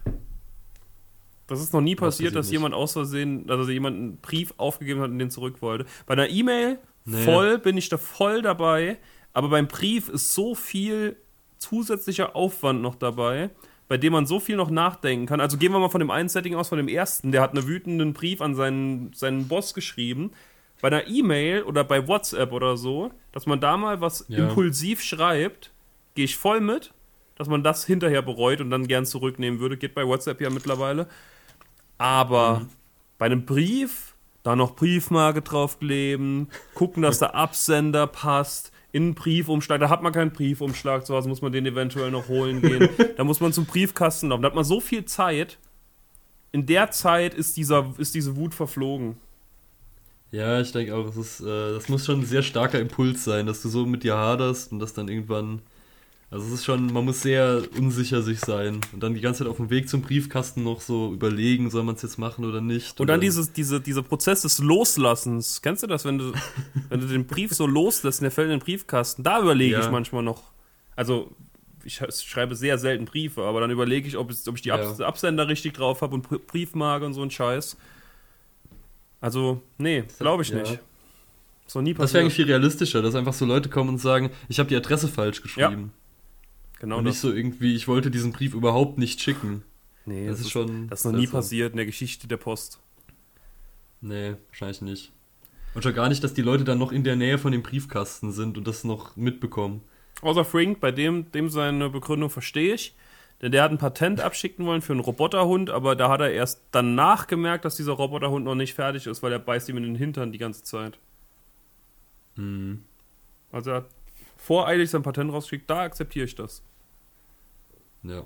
[1.46, 2.52] Das ist noch nie passiert dass nicht?
[2.52, 5.86] jemand aus Versehen, also jemand einen Brief aufgegeben hat und den zurück wollte.
[6.06, 7.24] Bei einer E-Mail Nee.
[7.24, 8.96] voll bin ich da voll dabei,
[9.32, 11.16] aber beim Brief ist so viel
[11.58, 13.50] zusätzlicher Aufwand noch dabei,
[13.88, 15.40] bei dem man so viel noch nachdenken kann.
[15.40, 17.66] Also gehen wir mal von dem einen Setting aus, von dem ersten, der hat einen
[17.66, 20.30] wütenden Brief an seinen, seinen Boss geschrieben.
[20.80, 24.38] Bei einer E-Mail oder bei WhatsApp oder so, dass man da mal was Ja.
[24.48, 25.72] impulsiv schreibt,
[26.14, 26.92] gehe ich voll mit,
[27.36, 29.76] dass man das hinterher bereut und dann gern zurücknehmen würde.
[29.76, 31.06] Geht bei WhatsApp ja mittlerweile.
[31.98, 32.68] Aber Mhm.
[33.18, 39.80] bei einem Brief, da noch Briefmarke draufkleben, gucken, dass der Absender passt, in einen Briefumschlag,
[39.80, 42.90] da hat man keinen Briefumschlag zu Hause, muss man den eventuell noch holen gehen.
[43.16, 44.42] da muss man zum Briefkasten laufen.
[44.42, 45.58] Da hat man so viel Zeit.
[46.52, 49.16] In der Zeit ist, dieser, ist diese Wut verflogen.
[50.30, 53.46] Ja, ich denke auch, es ist, äh, das muss schon ein sehr starker Impuls sein,
[53.46, 55.62] dass du so mit dir haderst und das dann irgendwann.
[56.32, 59.48] Also es ist schon, man muss sehr unsicher sich sein und dann die ganze Zeit
[59.48, 62.98] auf dem Weg zum Briefkasten noch so überlegen, soll man es jetzt machen oder nicht.
[62.98, 65.60] Und dann dieses, diese, dieser Prozess des Loslassens.
[65.60, 66.32] Kennst du das, wenn du,
[66.88, 69.22] wenn du den Brief so loslässt der fällt in den Briefkasten?
[69.22, 69.80] Da überlege Ja.
[69.80, 70.42] ich manchmal noch.
[70.96, 71.30] Also,
[71.84, 74.72] ich sch- schreibe sehr selten Briefe, aber dann überlege ich, ob, es, ob ich die
[74.72, 75.06] Abs Ja.
[75.06, 77.76] Absender richtig drauf habe und Br- Briefmarke und so ein Scheiß.
[79.20, 80.60] Also, nee, glaube ich Ja.
[80.62, 80.78] nicht.
[81.74, 82.20] Noch nie Das wäre passiert.
[82.22, 85.40] eigentlich viel realistischer, dass einfach so Leute kommen und sagen, ich habe die Adresse falsch
[85.42, 85.92] geschrieben.
[86.82, 87.14] Genau und das.
[87.14, 89.62] nicht so irgendwie, ich wollte diesen Brief überhaupt nicht schicken.
[90.04, 90.88] nee, das, ist schon.
[90.88, 92.78] das ist noch nie passiert in der Geschichte der Post.
[94.02, 95.12] Nee, wahrscheinlich nicht.
[95.74, 98.32] Und schon gar nicht, dass die Leute dann noch in der Nähe von dem Briefkasten
[98.32, 99.80] sind und das noch mitbekommen.
[100.20, 102.94] Außer Frink, bei dem, dem seine Begründung verstehe ich.
[103.40, 106.62] Denn der hat ein Patent abschicken wollen für einen Roboterhund, aber da hat er erst
[106.70, 109.96] danach gemerkt, dass dieser Roboterhund noch nicht fertig ist, weil er beißt ihm in den
[109.96, 110.98] Hintern die ganze Zeit.
[112.36, 112.84] Hm.
[113.50, 113.86] Also er hat
[114.36, 116.62] voreilig sein Patent rausgeschickt, da akzeptiere ich das.
[118.02, 118.24] Ja,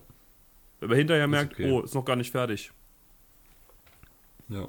[0.81, 1.71] Wenn er hinterher Ist merkt, okay.
[1.71, 2.73] oh, ist noch gar nicht fertig.
[4.49, 4.69] ja.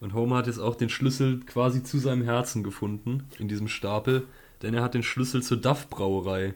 [0.00, 4.26] Und Homer hat jetzt auch den Schlüssel quasi zu seinem Herzen gefunden, in diesem Stapel,
[4.62, 6.54] denn er hat den Schlüssel zur Duff-Brauerei.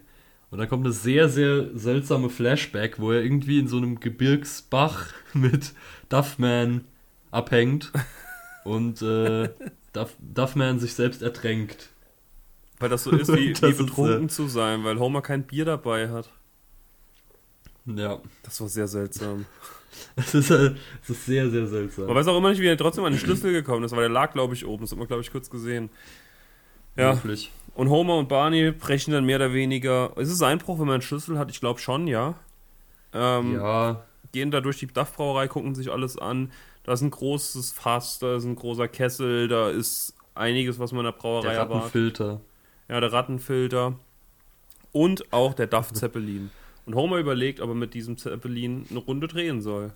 [0.51, 5.13] Und dann kommt eine sehr, sehr seltsame Flashback, wo er irgendwie in so einem Gebirgsbach
[5.35, 5.75] mit
[6.09, 6.85] Duffman
[7.31, 7.93] abhängt
[8.65, 9.51] und äh,
[9.93, 11.91] Duff, Duffman sich selbst ertränkt.
[12.79, 15.65] Weil das so ist, wie, wie ist, betrunken äh, zu sein, weil Homer kein Bier
[15.67, 16.31] dabei hat.
[17.87, 19.47] Ja, Das war sehr seltsam.
[20.17, 22.07] es ist, äh, es ist sehr, sehr seltsam.
[22.07, 24.09] Man weiß auch immer nicht, wie er trotzdem an den Schlüssel gekommen ist, weil der
[24.09, 24.83] lag, glaube ich, oben.
[24.83, 25.91] Das hat man, glaube ich, kurz gesehen.
[26.97, 27.51] Ja, Wirklich.
[27.75, 30.17] Und Homer und Barney brechen dann mehr oder weniger.
[30.17, 31.51] Ist es Einbruch, wenn man einen Schlüssel hat?
[31.51, 32.35] Ich glaube schon, ja.
[33.13, 36.53] Ähm, Ja, Gehen da durch die Duff-Brauerei, gucken sich alles an.
[36.85, 41.01] Da ist ein großes Fass, da ist ein großer Kessel, da ist einiges, was man
[41.01, 41.77] in der Brauerei der erwartet.
[41.77, 42.41] Rattenfilter.
[42.89, 43.99] Ja, der Rattenfilter.
[44.93, 46.51] Und auch der Duff Zeppelin.
[46.87, 49.93] Und Homer überlegt, ob er mit diesem Zeppelin eine Runde drehen soll.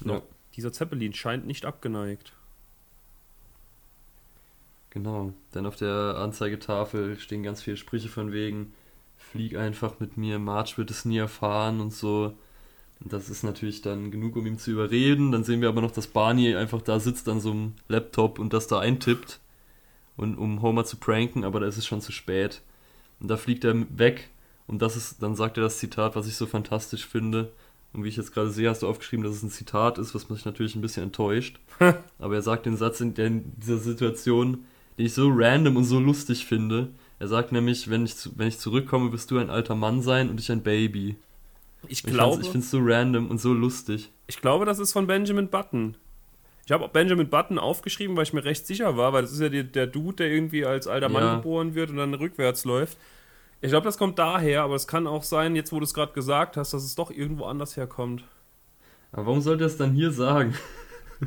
[0.00, 0.14] Ja.
[0.14, 0.22] No.
[0.56, 2.32] Dieser Zeppelin scheint nicht abgeneigt.
[4.90, 8.74] Genau, denn auf der Anzeigetafel stehen ganz viele Sprüche von wegen,
[9.16, 12.34] flieg einfach mit mir, Marge wird es nie erfahren und so.
[13.00, 15.32] Und das ist natürlich dann genug, um ihn zu überreden.
[15.32, 18.52] Dann sehen wir aber noch, dass Barney einfach da sitzt an so einem Laptop und
[18.52, 19.40] das da eintippt,
[20.16, 22.60] und, um Homer zu pranken, aber da ist es schon zu spät.
[23.22, 24.28] Und da fliegt er weg
[24.66, 27.52] und das ist, dann sagt er das Zitat, was ich so fantastisch finde.
[27.92, 30.28] Und wie ich jetzt gerade sehe, hast du aufgeschrieben, dass es ein Zitat ist, was
[30.28, 31.60] mich natürlich ein bisschen enttäuscht.
[32.18, 34.64] aber er sagt den Satz in, der, in dieser Situation,
[34.98, 36.88] den ich so random und so lustig finde.
[37.18, 40.30] Er sagt nämlich, wenn ich, zu- wenn ich zurückkomme, wirst du ein alter Mann sein
[40.30, 41.16] und ich ein Baby.
[41.86, 44.10] Ich, glaube, ich finde es so random und so lustig.
[44.26, 45.96] ich glaube, das ist von Benjamin Button.
[46.64, 49.48] Ich habe Benjamin Button aufgeschrieben, weil ich mir recht sicher war, weil das ist ja
[49.48, 51.34] die, der Dude, der irgendwie als alter Mann Ja.
[51.36, 52.96] geboren wird und dann rückwärts läuft.
[53.60, 56.12] Ich glaube, das kommt daher, aber es kann auch sein, jetzt wo du es gerade
[56.12, 58.24] gesagt hast, dass es doch irgendwo anders herkommt.
[59.12, 60.54] Aber warum sollte er es dann hier sagen?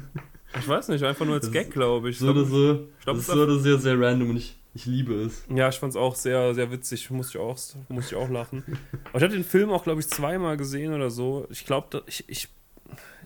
[0.58, 2.18] Ich weiß nicht, einfach nur als Das Gag, glaube ich.
[2.18, 2.88] So oder so.
[3.04, 5.44] glaub, das es ist so oder sehr, sehr random und ich, ich liebe es.
[5.54, 7.10] Ja, ich fand es auch sehr, sehr witzig.
[7.12, 7.58] Musste ich auch,
[7.90, 8.64] musste ich auch lachen.
[9.10, 11.46] Aber ich habe den Film auch, glaube ich, zweimal gesehen oder so.
[11.50, 12.48] Ich glaube, ich, ich,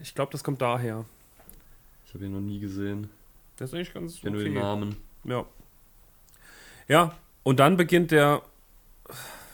[0.02, 1.06] ich glaub, das kommt daher.
[2.10, 3.08] Ich habe ihn noch nie gesehen.
[3.58, 4.66] Das ist eigentlich ganz Ich kenne nur den okay.
[4.66, 4.98] Namen.
[5.26, 5.46] Ja.
[6.88, 8.42] Ja, und dann beginnt der.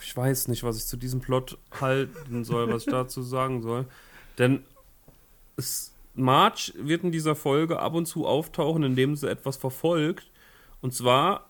[0.01, 3.85] Ich weiß nicht, was ich zu diesem Plot halten soll, was ich dazu sagen soll.
[4.37, 4.63] Denn
[5.57, 10.31] es, Marge wird in dieser Folge ab und zu auftauchen, indem sie etwas verfolgt.
[10.79, 11.49] Und zwar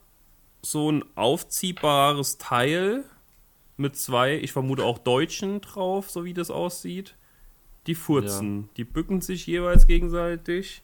[0.63, 3.03] so ein aufziehbares Teil
[3.77, 7.15] mit zwei, ich vermute auch Deutschen drauf, so wie das aussieht.
[7.85, 8.69] Die furzen.
[8.77, 10.81] Die bücken sich jeweils gegenseitig.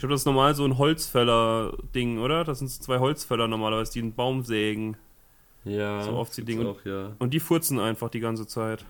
[0.00, 2.42] Ich glaube, das ist normal so ein Holzfäller-Ding, oder?
[2.44, 4.96] Das sind so zwei Holzfäller normalerweise, die einen Baum sägen.
[5.66, 6.02] Ja.
[6.02, 7.14] So oft die Dinge- Auch, ja.
[7.18, 8.86] Und die furzen einfach die ganze Zeit.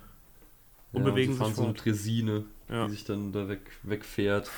[0.93, 1.75] Und ja, bewegen die fahren sich so eine.
[1.75, 2.85] Tresine, Ja.
[2.87, 4.53] die sich dann da weg, wegfährt.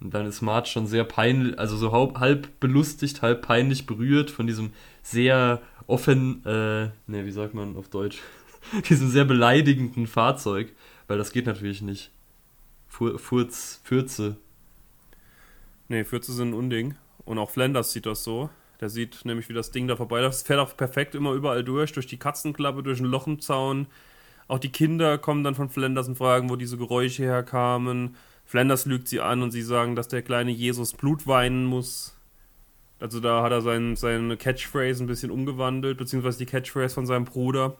[0.00, 4.30] Und dann ist Marge schon sehr peinlich, also so halb, halb belustigt, halb peinlich berührt
[4.30, 4.70] von diesem
[5.02, 8.18] sehr offen, äh, ne, wie sagt man auf Deutsch,
[8.88, 10.72] diesem sehr beleidigenden Fahrzeug,
[11.08, 12.12] weil das geht natürlich nicht.
[12.86, 14.36] Fur, Furz, Fürze.
[15.90, 16.94] Nee, Fürze sind ein Unding.
[17.24, 18.48] Und auch Flanders sieht das so.
[18.80, 21.92] Der sieht nämlich, wie das Ding da vorbei Das fährt auch perfekt immer überall durch,
[21.92, 23.88] durch die Katzenklappe, durch ein Loch im Zaun.
[24.46, 28.14] Auch die Kinder kommen dann von Flanders und fragen, wo diese Geräusche herkamen.
[28.44, 32.16] Flanders lügt sie an und sie sagen, dass der kleine Jesus Blut weinen muss.
[33.00, 37.24] Also da hat er sein, seine Catchphrase ein bisschen umgewandelt, beziehungsweise die Catchphrase von seinem
[37.24, 37.78] Bruder.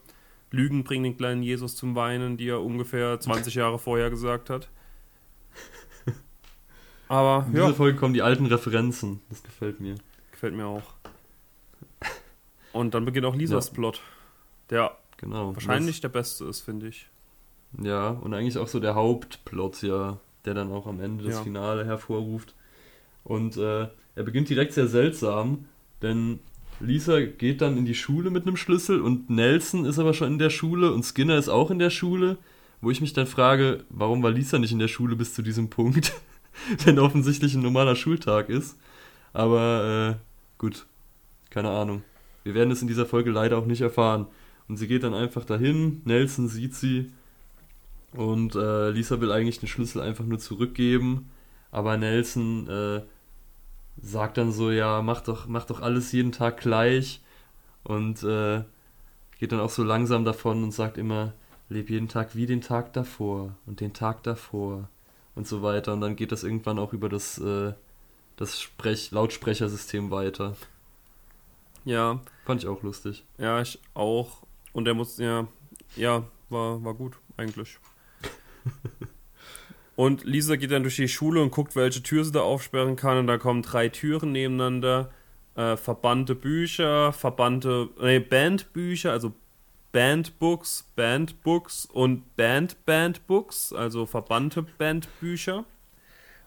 [0.51, 4.68] Lügen bringen den kleinen Jesus zum Weinen, die er ungefähr 20 Jahre vorher gesagt hat.
[7.11, 9.20] Aber In ja, dieser Folge kommen die alten Referenzen.
[9.31, 9.96] Das gefällt mir.
[10.31, 10.94] Gefällt mir auch.
[12.73, 13.75] Und dann beginnt auch Lisas Ja.
[13.75, 14.01] Plot,
[14.70, 15.53] der Genau.
[15.53, 17.09] wahrscheinlich der beste ist, finde ich.
[17.73, 21.35] Das, ja, und eigentlich auch so der Hauptplot, ja, der dann auch am Ende das
[21.35, 21.42] Ja.
[21.42, 22.55] Finale hervorruft.
[23.25, 25.64] Und äh, er beginnt direkt sehr seltsam,
[26.03, 26.38] denn
[26.79, 30.38] Lisa geht dann in die Schule mit einem Schlüssel und Nelson ist aber schon in
[30.38, 32.38] der Schule und Skinner ist auch in der Schule,
[32.81, 35.68] wo ich mich dann frage, warum war Lisa nicht in der Schule bis zu diesem
[35.70, 36.12] Punkt,
[36.85, 38.77] wenn offensichtlich ein normaler Schultag ist.
[39.33, 40.87] Aber äh, gut,
[41.51, 42.03] keine Ahnung.
[42.43, 44.27] Wir werden es in dieser Folge leider auch nicht erfahren.
[44.69, 47.11] Und sie geht dann einfach dahin, Nelson sieht sie
[48.13, 51.31] und äh, Lisa will eigentlich den Schlüssel einfach nur zurückgeben,
[51.73, 53.03] aber Nelson äh,
[54.01, 57.21] sagt dann so, ja, mach doch, mach doch alles jeden Tag gleich
[57.83, 58.63] und äh,
[59.39, 61.33] geht dann auch so langsam davon und sagt immer,
[61.69, 64.89] leb jeden Tag wie den Tag davor und den Tag davor
[65.35, 65.93] und so weiter.
[65.93, 67.73] Und dann geht das irgendwann auch über das, äh,
[68.37, 70.57] das Sprech Lautsprechersystem weiter.
[71.85, 73.25] Ja, Fand ich auch lustig.
[73.38, 74.43] ja, ich auch.
[74.73, 75.49] Und der muss, ja,
[75.97, 77.79] ja, war, war gut, eigentlich.
[80.01, 83.19] Und Lisa geht dann durch die Schule und guckt, welche Tür sie da aufsperren kann.
[83.19, 85.11] Und da kommen drei Türen nebeneinander.
[85.57, 89.35] Äh, verbannte Bücher, verbannte, nee, Bandbücher, also
[89.92, 95.64] Bandbooks, Bandbooks und Band-Bandbooks, also verbannte Bandbücher.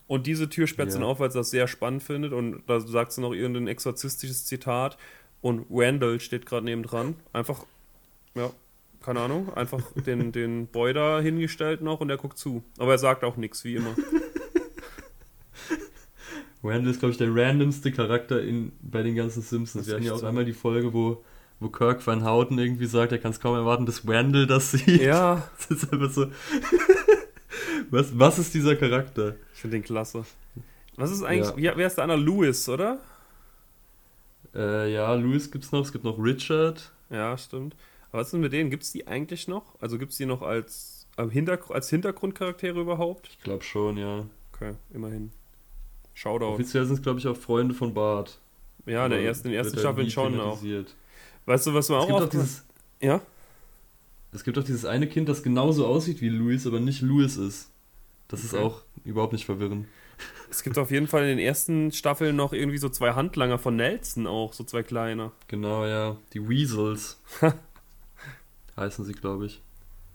[0.07, 2.33] Und diese Tür sperrt dann auf, weil sie das sehr spannend findet.
[2.33, 4.97] Und da sagt sie noch irgendein exorzistisches Zitat.
[5.41, 7.15] Und Randall steht gerade nebendran.
[7.31, 7.65] Einfach,
[8.35, 8.51] ja,
[9.01, 12.63] keine Ahnung, einfach den, den Boy da hingestellt noch und er guckt zu.
[12.77, 13.95] Aber er sagt auch nichts, wie immer.
[16.63, 19.85] Randall ist, glaube ich, der randomste Charakter in, bei den ganzen Simpsons.
[19.85, 20.25] Das Wir ist hatten ja auch so.
[20.27, 21.23] einmal die Folge, wo,
[21.59, 25.01] wo Kirk Van Houten irgendwie sagt, er kann es kaum erwarten, dass Randall das sieht.
[25.01, 26.27] Ja, Das ist einfach so.
[27.89, 29.35] was, was ist dieser Charakter?
[29.53, 30.25] ich finde den klasse.
[30.95, 32.19] Was ist eigentlich, wie, wer ist der andere?
[32.19, 32.99] Louis, oder?
[34.53, 36.91] Äh, ja, Louis gibt's noch, es gibt noch Richard.
[37.09, 37.75] Ja, stimmt.
[38.11, 38.69] Aber was ist denn mit denen?
[38.69, 39.79] Gibt es die eigentlich noch?
[39.79, 43.27] Also gibt es die noch als, Hintergr als Hintergrundcharaktere überhaupt?
[43.27, 44.25] Ich glaube schon, ja.
[44.53, 45.31] Okay, immerhin.
[46.13, 46.53] Shoutout.
[46.53, 48.39] Offiziell sind es, glaube ich, auch Freunde von Bart.
[48.85, 50.61] Ja, in der ersten, in den ersten nie schon auch.
[51.45, 52.63] Weißt du, was man Es auch gibt, auch dieses,
[53.01, 53.21] Ja?
[54.31, 57.69] es gibt auch dieses eine Kind, das genauso aussieht wie Louis, aber nicht Louis ist.
[58.29, 58.63] Das ist Okay.
[58.63, 59.87] auch überhaupt nicht verwirrend.
[60.49, 63.75] Es gibt auf jeden Fall in den ersten Staffeln noch irgendwie so zwei Handlanger von
[63.75, 65.31] Nelson auch, so zwei kleine.
[65.47, 66.15] Genau, ja.
[66.33, 67.19] Die Weasels.
[68.77, 69.61] heißen sie, glaube ich.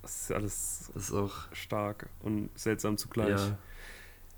[0.02, 3.28] Das ist alles Das ist auch stark und seltsam zugleich.
[3.30, 3.52] ja, alles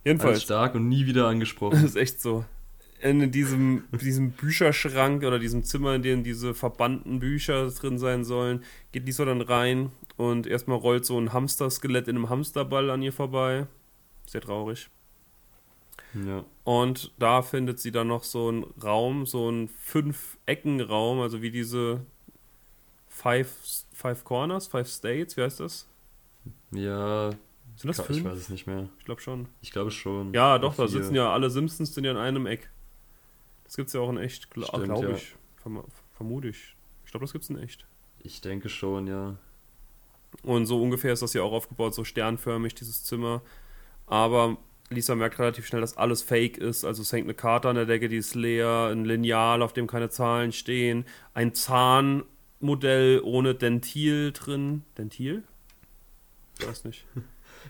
[0.05, 1.85] Jedenfalls, stark und nie wieder das angesprochen.
[1.85, 2.45] ist echt so.
[3.03, 8.63] In diesem, diesem Bücherschrank oder diesem Zimmer, in dem diese verbannten Bücher drin sein sollen,
[8.93, 13.13] geht Lisa dann rein und erstmal rollt so ein Hamsterskelett in einem Hamsterball an ihr
[13.13, 13.67] vorbei.
[14.27, 14.91] Sehr traurig.
[16.27, 16.45] Ja.
[16.65, 22.01] Und da findet sie dann noch so einen Raum, so einen Fünf-Ecken-Raum, also wie diese
[23.09, 23.51] Five,
[23.93, 25.87] five Corners, Five States, wie heißt das?
[26.71, 27.31] Ja,
[27.77, 28.25] Sind das ich fünf?
[28.25, 28.89] weiß es nicht mehr.
[28.99, 29.47] Ich glaube schon.
[29.63, 30.33] Ich glaube schon.
[30.33, 32.71] Ja, doch, da sitzen ja alle Simpsons sind ja in einem Eck.
[33.71, 35.15] Das gibt's ja auch in echt, gl glaube ja.
[35.15, 35.37] ich.
[35.55, 36.75] Verm vermute ich.
[37.05, 37.87] Ich glaube, das gibt's in echt.
[38.19, 39.37] Ich denke schon, ja.
[40.43, 43.43] Und so ungefähr ist das ja auch aufgebaut, so sternförmig, dieses Zimmer.
[44.09, 44.57] Aber
[44.89, 46.85] Lisa merkt relativ schnell, dass alles fake ist.
[46.85, 49.87] Also es hängt eine Karte an der Decke, die ist leer, ein Lineal, auf dem
[49.87, 54.83] keine Zahlen stehen, ein Zahnmodell ohne Dentil drin.
[54.99, 55.45] Dentil?
[56.59, 57.07] Ich weiß nicht.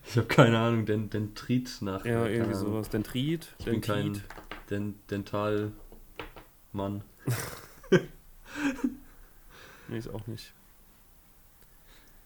[0.09, 2.07] Ich habe keine Ahnung, den Dentrit nach.
[2.07, 2.89] Ja, irgendwie sowas.
[2.89, 3.55] Dentrit?
[3.59, 4.23] Ich bin kein?
[4.71, 4.95] Den
[6.73, 7.03] Dentalmann.
[9.89, 10.53] Nee, ist auch nicht.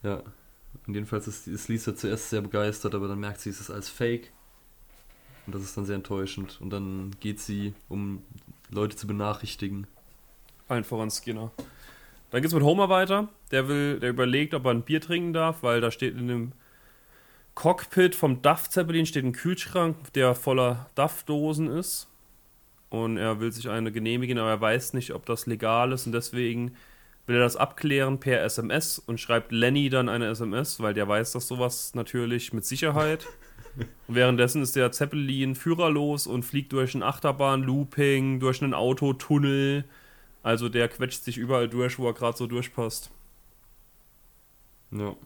[0.03, 0.23] Ja.
[0.87, 3.89] Und jedenfalls ist, ist Lisa zuerst sehr begeistert, aber dann merkt sie, es ist alles
[3.89, 4.33] fake.
[5.47, 6.61] Und das ist dann sehr enttäuschend.
[6.61, 8.23] Und dann geht sie, um
[8.71, 9.87] Leute zu benachrichtigen.
[10.69, 11.53] Allen voran Skinner.
[12.31, 13.29] Dann geht's mit Homer weiter.
[13.51, 16.53] Der will, der überlegt, ob er ein Bier trinken darf, weil da steht in dem
[17.55, 22.09] Cockpit vom Duff Zeppelin steht ein Kühlschrank, der voller Duff-Dosen ist.
[22.95, 26.07] Und er will sich eine genehmigen, aber er weiß nicht, ob das legal ist.
[26.07, 26.77] Und deswegen
[27.27, 31.33] will er das abklären per SMS und schreibt Lenny dann eine SMS, weil der weiß
[31.33, 33.27] das sowas natürlich mit Sicherheit.
[34.07, 39.83] Und währenddessen ist der Zeppelin führerlos und fliegt durch ein Achterbahn-Looping, durch einen Autotunnel.
[40.45, 43.11] Also der quetscht sich überall durch, wo er gerade so durchpasst.
[44.93, 45.17] Ja.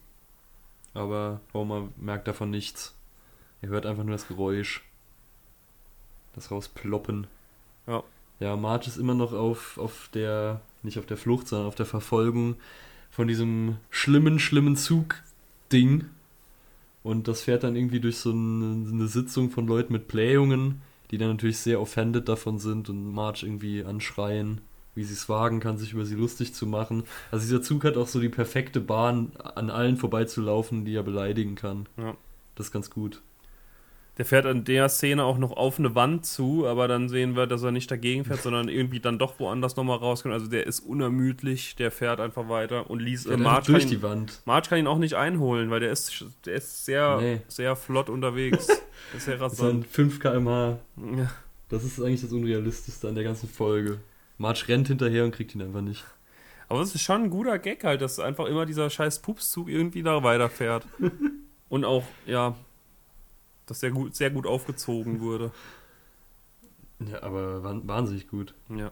[0.95, 2.95] Aber Homer merkt davon nichts.
[3.61, 4.83] Er hört einfach nur das Geräusch.
[6.35, 7.27] Das rausploppen.
[7.89, 8.05] Ja.
[8.41, 11.87] Ja, Marge ist immer noch auf, auf der, nicht auf der Flucht, sondern auf der
[11.87, 12.55] Verfolgung
[13.11, 16.05] von diesem schlimmen, schlimmen Zug-Ding.
[17.03, 21.19] Und das fährt dann irgendwie durch so eine, eine Sitzung von Leuten mit Blähungen, die
[21.19, 24.61] dann natürlich sehr offended davon sind und Marge irgendwie anschreien,
[24.95, 27.05] wie sie es wagen kann, sich über sie lustig zu machen.
[27.33, 31.57] Also dieser Zug hat auch so die perfekte Bahn, an allen vorbeizulaufen, die er beleidigen
[31.57, 31.87] kann.
[31.97, 32.15] Ja.
[32.55, 33.21] Das ist ganz gut.
[34.19, 37.47] Der fährt an der Szene auch noch auf eine Wand zu, aber dann sehen wir,
[37.47, 40.35] dass er nicht dagegen fährt, sondern irgendwie dann doch woanders nochmal rauskommt.
[40.35, 44.03] Also der ist unermüdlich, der fährt einfach weiter und Der äh, Marge, durch ihn, die
[44.03, 44.43] Wand.
[44.45, 47.41] Marge kann ihn auch nicht einholen, weil der ist, der ist sehr, Nee.
[47.49, 48.67] sehr flott unterwegs.
[49.13, 49.87] Der ist sehr Das sind rasant.
[49.87, 50.79] 5 km/h.
[51.17, 51.31] Ja.
[51.71, 54.01] Das ist eigentlich das Unrealistischste an der ganzen Folge.
[54.37, 56.05] Marge rennt hinterher und kriegt ihn einfach nicht.
[56.69, 60.03] Aber es ist schon ein guter Gag halt, dass einfach immer dieser scheiß Pupszug irgendwie
[60.03, 60.87] da weiterfährt.
[61.71, 62.55] Und auch, ja,
[63.71, 65.51] dass sehr gut, sehr gut aufgezogen wurde.
[67.01, 68.55] Ja, aber wa- wahnsinnig gut.
[68.69, 68.91] Ja.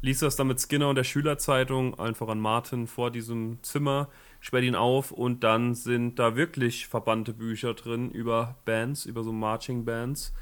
[0.00, 4.08] Lisa ist dann mit Skinner und der Schülerzeitung einfach an Martin vor diesem Zimmer,
[4.40, 9.32] sperrt ihn auf und dann sind da wirklich verbannte Bücher drin über Bands, über so
[9.32, 10.32] Marching Bands.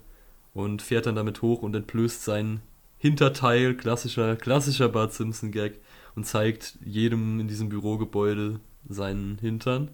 [0.53, 2.61] und fährt dann damit hoch und entblößt sein
[2.97, 5.79] Hinterteil, klassischer, klassischer Bart Simpson-Gag,
[6.15, 9.89] und zeigt jedem in diesem Bürogebäude seinen Hintern.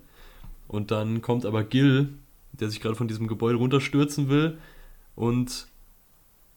[0.67, 2.09] Und dann kommt aber Gil,
[2.59, 4.57] der sich gerade von diesem Gebäude runterstürzen will,
[5.15, 5.67] und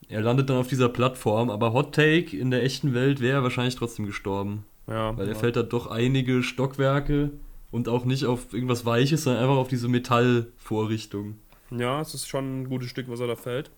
[0.09, 3.43] er landet dann auf dieser Plattform, aber Hot Take, in der echten Welt wäre er
[3.43, 4.65] wahrscheinlich trotzdem gestorben.
[4.87, 5.39] Ja, Weil er ja.
[5.39, 7.31] fällt da doch einige Stockwerke
[7.71, 11.37] und auch nicht auf irgendwas Weiches, sondern einfach auf diese Metallvorrichtung.
[11.69, 13.69] Ja, es ist schon ein gutes Stück, was er da fällt.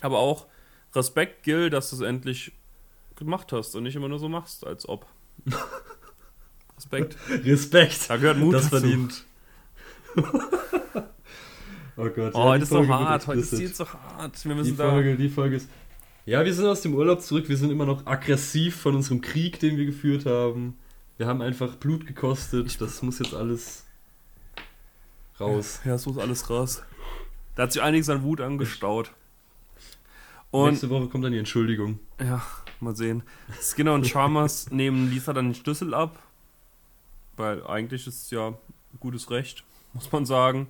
[0.00, 0.46] Aber auch
[0.94, 2.52] Respekt, Gil, dass du es endlich
[3.16, 5.06] gemacht hast und nicht immer nur so machst, als ob.
[6.76, 7.16] Respekt.
[7.28, 8.08] Respekt!
[8.08, 8.80] Da gehört Mut das dazu.
[8.80, 9.24] verdient.
[11.96, 12.34] Oh Gott.
[12.34, 14.44] Oh, ja, heute die ist so hart, heute ist die jetzt so hart.
[14.44, 14.90] Wir Die müssen da.
[14.90, 15.68] Folge, die Folge ist.
[16.24, 17.48] Ja, wir sind aus dem Urlaub zurück.
[17.48, 20.76] Wir sind immer noch aggressiv von unserem Krieg, den wir geführt haben.
[21.16, 22.80] Wir haben einfach Blut gekostet.
[22.80, 23.84] Das muss jetzt alles
[25.40, 25.80] raus.
[25.84, 26.82] Ja, es muss alles raus.
[27.56, 29.12] Da hat sich einiges an Wut angestaut.
[30.50, 31.98] Und Nächste Woche kommt dann die Entschuldigung.
[32.20, 32.42] ja,
[32.80, 33.22] mal sehen.
[33.60, 36.18] Skinner und Chalmers nehmen Lisa dann den Schlüssel ab.
[37.36, 38.54] Weil eigentlich ist es ja
[39.00, 40.68] gutes Recht, muss man sagen,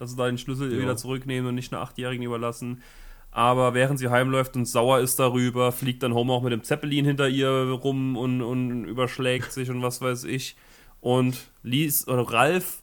[0.00, 0.78] dass sie da den Schlüssel Ja.
[0.80, 2.82] wieder zurücknehmen und nicht einer Achtjährigen überlassen.
[3.32, 7.04] Aber während sie heimläuft und sauer ist darüber, fliegt dann Homer auch mit dem Zeppelin
[7.04, 10.56] hinter ihr rum und, und überschlägt sich und was weiß ich.
[11.00, 12.82] Und Lies oder Ralf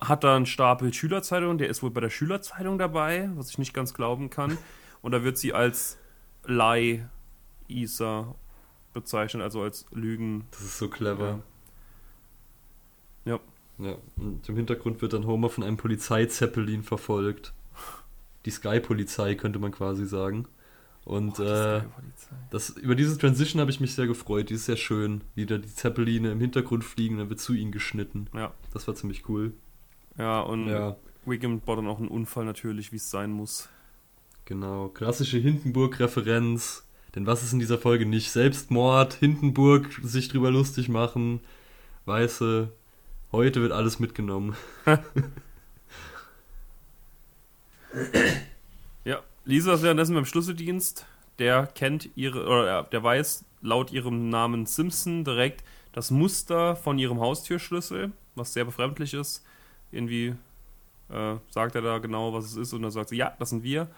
[0.00, 3.72] hat da einen Stapel Schülerzeitungen, der ist wohl bei der Schülerzeitung dabei, was ich nicht
[3.72, 4.58] ganz glauben kann.
[5.00, 5.96] Und da wird sie als
[6.44, 7.06] Lie
[7.68, 8.34] Isa
[8.92, 10.46] bezeichnet, also als Lügen.
[10.50, 11.40] Das ist so clever.
[13.24, 13.32] Ja.
[13.34, 13.40] Ja,
[13.78, 17.52] und im Hintergrund wird dann Homer von einem Polizeizeppelin verfolgt.
[18.44, 20.46] Die Sky-Polizei könnte man quasi sagen.
[21.04, 21.82] Und die äh,
[22.50, 24.50] das, über diese Transition habe ich mich sehr gefreut.
[24.50, 25.22] Die ist sehr schön.
[25.34, 28.28] Wie da die Zeppeline im Hintergrund fliegen, dann wird zu ihnen geschnitten.
[28.34, 28.52] Ja.
[28.72, 29.52] Das war ziemlich cool.
[30.16, 33.68] Ja, und Ja, Wiggum baut dann auch einen Unfall natürlich, wie es sein muss.
[34.44, 34.88] genau.
[34.88, 36.86] Klassische Hindenburg-Referenz.
[37.14, 38.30] Denn was ist in dieser Folge nicht?
[38.30, 41.40] Selbstmord, Hindenburg, sich drüber lustig machen.
[42.06, 42.70] Weiße,
[43.32, 44.56] heute wird alles mitgenommen.
[49.04, 51.06] Ja, Lisa ist währenddessen beim Schlüsseldienst.
[51.38, 57.20] Der kennt ihre, oder der weiß laut ihrem Namen Simpson direkt das Muster von ihrem
[57.20, 59.44] Haustürschlüssel, was sehr befremdlich ist.
[59.90, 60.34] Irgendwie
[61.10, 63.62] äh, sagt er da genau, was es ist, und dann sagt sie, ja, das sind
[63.62, 63.88] wir.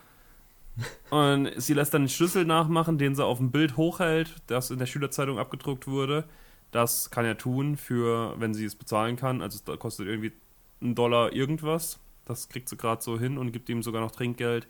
[1.10, 4.80] Und sie lässt dann den Schlüssel nachmachen, den sie auf dem Bild hochhält, das in
[4.80, 6.24] der Schülerzeitung abgedruckt wurde.
[6.74, 9.42] Das kann er tun, für, wenn sie es bezahlen kann.
[9.42, 10.32] Also es kostet irgendwie
[10.80, 12.00] einen Dollar irgendwas.
[12.24, 14.66] Das kriegt sie gerade so hin und gibt ihm sogar noch Trinkgeld.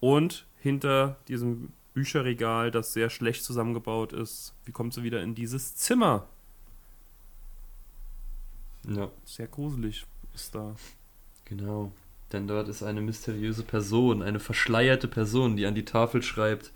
[0.00, 5.76] Und hinter diesem Bücherregal, das sehr schlecht zusammengebaut ist, wie kommt sie wieder in dieses
[5.76, 6.26] Zimmer?
[8.88, 9.10] Ja.
[9.26, 10.74] Sehr gruselig ist da.
[11.44, 11.92] Genau.
[12.32, 16.72] Denn dort ist eine mysteriöse Person, eine verschleierte Person, die an die Tafel schreibt,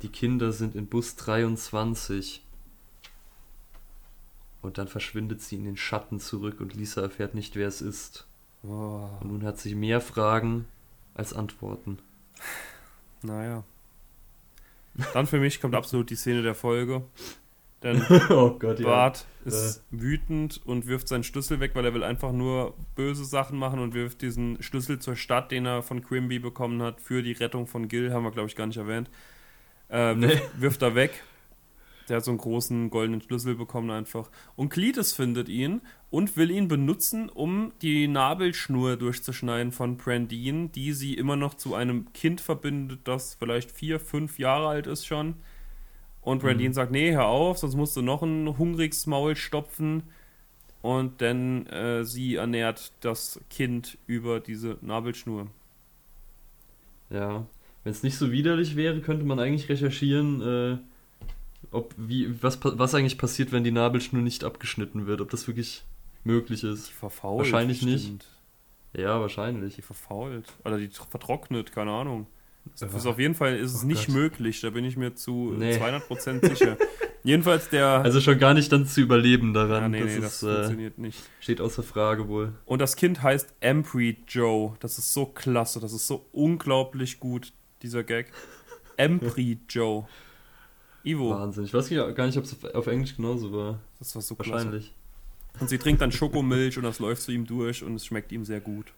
[0.00, 2.45] die Kinder sind in Bus 23.
[4.66, 8.26] Und dann verschwindet sie in den Schatten zurück und Lisa erfährt nicht, wer es ist.
[8.64, 10.64] Oh, Und nun hat sie mehr Fragen
[11.14, 12.00] als Antworten.
[13.22, 13.62] naja.
[15.14, 17.02] Dann für mich kommt absolut die Szene der Folge.
[17.84, 22.32] Denn oh Gott, Bart ist wütend und wirft seinen Schlüssel weg, weil er will einfach
[22.32, 26.82] nur böse Sachen machen und wirft diesen Schlüssel zur Stadt, den er von Quimby bekommen
[26.82, 29.10] hat, für die Rettung von Gil, haben wir glaube ich gar nicht erwähnt.
[29.90, 30.26] Äh, Nee.
[30.28, 31.22] wirft, wirft er weg.
[32.08, 34.30] Der hat so einen großen goldenen Schlüssel bekommen einfach.
[34.54, 40.92] Und Cletus findet ihn und will ihn benutzen, um die Nabelschnur durchzuschneiden von Brandine, die
[40.92, 45.34] sie immer noch zu einem Kind verbindet, das vielleicht vier, fünf Jahre alt ist schon.
[46.22, 46.74] Und Brandine Mhm.
[46.74, 50.04] sagt, nee, hör auf, sonst musst du noch ein hungriges Maul stopfen.
[50.82, 55.48] Und dann äh, sie ernährt das Kind über diese Nabelschnur.
[57.10, 57.46] Ja.
[57.84, 60.78] Wenn es nicht so widerlich wäre, könnte man eigentlich recherchieren, äh,
[61.70, 65.84] ob wie was was eigentlich passiert, wenn die Nabelschnur nicht abgeschnitten wird, ob das wirklich
[66.24, 66.88] möglich ist.
[66.88, 67.38] Die verfault.
[67.38, 67.94] Wahrscheinlich nicht.
[67.94, 68.26] bestimmt.
[68.94, 69.76] Ja, wahrscheinlich.
[69.76, 70.44] Die verfault.
[70.64, 72.26] Oder die tr- vertrocknet, keine Ahnung.
[72.80, 74.14] Äh, ist auf jeden Fall ist es oh nicht Gott.
[74.16, 75.76] möglich, da bin ich mir zu Nee.
[75.76, 76.76] 200% sicher.
[77.22, 77.86] Jedenfalls der.
[77.86, 79.82] Also schon gar nicht dann zu überleben daran.
[79.82, 81.18] ja, nee, das nee, ist, das äh, funktioniert nicht.
[81.40, 82.52] steht außer Frage wohl.
[82.64, 84.74] Und das Kind heißt Empry Joe.
[84.80, 87.52] Das ist so klasse, das ist so unglaublich gut,
[87.82, 88.32] dieser Gag.
[88.96, 90.06] Empry Joe.
[91.06, 91.64] Ivo, Wahnsinn.
[91.64, 93.78] Ich weiß gar nicht, ob es auf, Englisch genauso war.
[94.00, 94.52] das war so klasse.
[94.52, 94.92] Wahrscheinlich.
[95.60, 98.44] Und sie trinkt dann Schokomilch und das läuft zu ihm durch und es schmeckt ihm
[98.44, 98.92] sehr gut.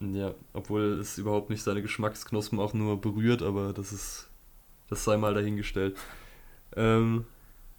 [0.00, 4.28] Ja, obwohl es überhaupt nicht seine Geschmacksknospen auch nur berührt, aber das ist.
[4.88, 5.96] Das sei mal dahingestellt.
[6.74, 7.24] Ähm,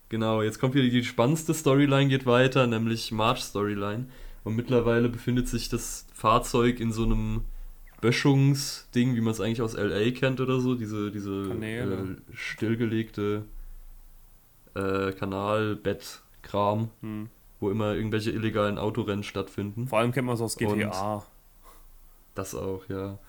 [0.07, 4.05] genau, jetzt kommt wieder die spannendste Storyline, geht weiter, nämlich March Storyline.
[4.43, 7.41] Und mittlerweile befindet sich das Fahrzeug in so einem
[8.01, 12.17] Böschungsding, wie man es eigentlich aus LA kennt oder so, diese, diese Kanäle.
[12.29, 13.45] äh, stillgelegte
[14.75, 17.29] äh, Kanalbettkram, Hm.
[17.59, 19.87] wo immer irgendwelche illegalen Autorennen stattfinden.
[19.87, 21.23] Vor allem kennt man es aus GTA.
[22.35, 23.19] Das auch, ja.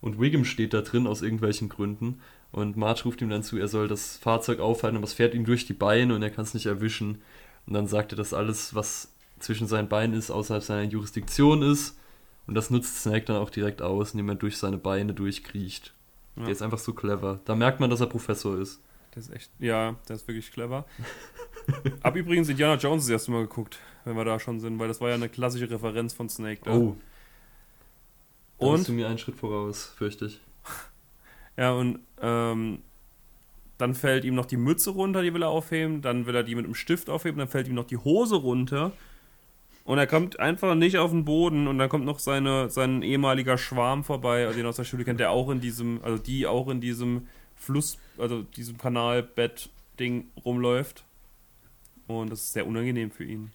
[0.00, 2.20] Und Wiggum steht da drin aus irgendwelchen Gründen.
[2.50, 5.44] Und Marge ruft ihm dann zu, er soll das Fahrzeug aufhalten, aber es fährt ihm
[5.44, 7.22] durch die Beine und er kann es nicht erwischen.
[7.66, 11.96] Und dann sagt er, dass alles, was zwischen seinen Beinen ist, außerhalb seiner Jurisdiktion ist.
[12.46, 15.94] Und das nutzt Snake dann auch direkt aus, indem er durch seine Beine durchkriecht.
[16.36, 16.44] Ja.
[16.44, 17.40] Der ist einfach so clever.
[17.44, 18.80] Da merkt man, dass er Professor ist.
[19.14, 20.86] Der ist echt, ja, der ist wirklich clever.
[22.02, 25.00] Hab übrigens Indiana Jones das erste Mal geguckt, wenn wir da schon sind, weil das
[25.00, 26.62] war ja eine klassische Referenz von Snake.
[26.64, 26.72] Da.
[26.72, 26.96] Oh.
[28.58, 28.76] Da Und?
[28.76, 30.40] bist du mir einen Schritt voraus, fürchte ich.
[31.54, 32.78] Ja, und ähm,
[33.76, 36.54] dann fällt ihm noch die Mütze runter, die will er aufheben, dann will er die
[36.54, 38.92] mit einem Stift aufheben, dann fällt ihm noch die Hose runter
[39.84, 43.58] und er kommt einfach nicht auf den Boden und dann kommt noch seine, sein ehemaliger
[43.58, 46.68] Schwarm vorbei, den er aus der Schule kennt, der auch in diesem, also die auch
[46.68, 47.26] in diesem
[47.56, 51.04] Fluss, also diesem Kanalbett-Ding rumläuft.
[52.06, 53.52] Und das ist sehr unangenehm für ihn.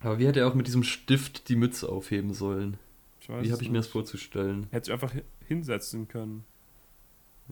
[0.00, 2.76] Aber wie hätte er auch mit diesem Stift die Mütze aufheben sollen?
[3.26, 4.68] Wie habe ich mir das vorzustellen?
[4.70, 6.44] Hätte sich einfach hi- hinsetzen können.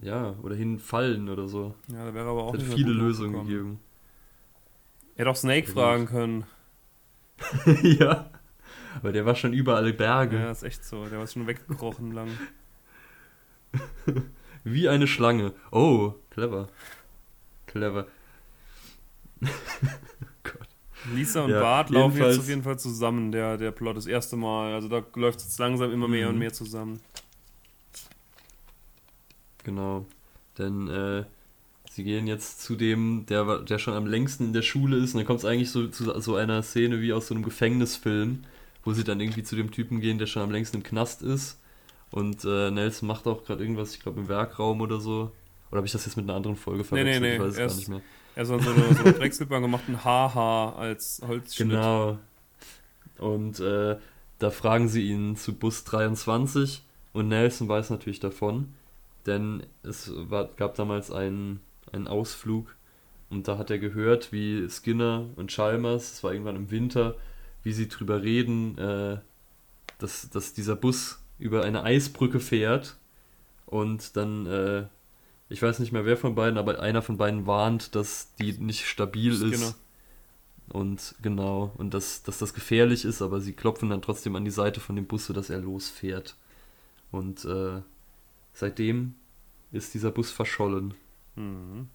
[0.00, 1.74] Ja, oder hinfallen oder so.
[1.88, 3.80] Ja, da wäre aber auch Es hat mehr viele Lösungen gegeben.
[5.16, 6.44] Er hätte auch Snake fragen können.
[7.82, 8.30] ja.
[8.96, 10.38] Aber der war schon über alle Berge.
[10.38, 11.04] Ja, ist echt so.
[11.06, 12.28] Der war schon weggekrochen lang.
[14.64, 15.52] Wie eine Schlange.
[15.70, 16.68] Oh, clever.
[17.66, 18.06] Clever.
[20.42, 20.68] Gott.
[21.12, 24.36] Lisa und Ja, Bart laufen jetzt auf jeden Fall zusammen, der, der Plot das erste
[24.36, 24.72] Mal.
[24.74, 26.32] Also da läuft es jetzt langsam immer mehr Mhm.
[26.34, 27.00] und mehr zusammen.
[29.62, 30.06] Genau.
[30.58, 31.24] Denn äh,
[31.96, 35.14] sie gehen jetzt zu dem, der, der schon am längsten in der Schule ist.
[35.14, 38.44] Und dann kommt es eigentlich so zu so einer Szene wie aus so einem Gefängnisfilm,
[38.84, 41.58] wo sie dann irgendwie zu dem Typen gehen, der schon am längsten im Knast ist.
[42.10, 45.32] Und äh, Nelson macht auch gerade irgendwas, ich glaube im Werkraum oder so.
[45.70, 47.22] Oder habe ich das jetzt mit einer anderen Folge Nee, nee, verwechselt?
[47.22, 48.00] nee, Ich weiß es gar nicht mehr.
[48.34, 51.70] Er hat so eine, so eine Drechselbank gemacht, ein Haha als Holzschnitt.
[51.70, 52.18] Genau.
[53.16, 53.96] Und äh,
[54.38, 56.82] da fragen sie ihn zu Bus 23
[57.14, 58.74] und Nelson weiß natürlich davon,
[59.24, 61.60] denn es war, gab damals einen,
[61.92, 62.74] einen Ausflug
[63.28, 67.16] und da hat er gehört, wie Skinner und Chalmers, es war irgendwann im Winter,
[67.62, 69.18] wie sie drüber reden, äh,
[69.98, 72.96] dass, dass dieser Bus über eine Eisbrücke fährt
[73.66, 74.86] und dann, äh,
[75.48, 78.86] ich weiß nicht mehr wer von beiden, aber einer von beiden warnt, dass die nicht
[78.86, 79.52] stabil Skinner.
[79.52, 79.80] ist.
[80.68, 84.50] Und genau, und dass, dass das gefährlich ist, aber sie klopfen dann trotzdem an die
[84.50, 86.36] Seite von dem Bus, sodass er losfährt.
[87.12, 87.82] Und äh,
[88.52, 89.14] seitdem
[89.70, 90.94] ist dieser Bus verschollen.
[91.36, 91.88] Mhm.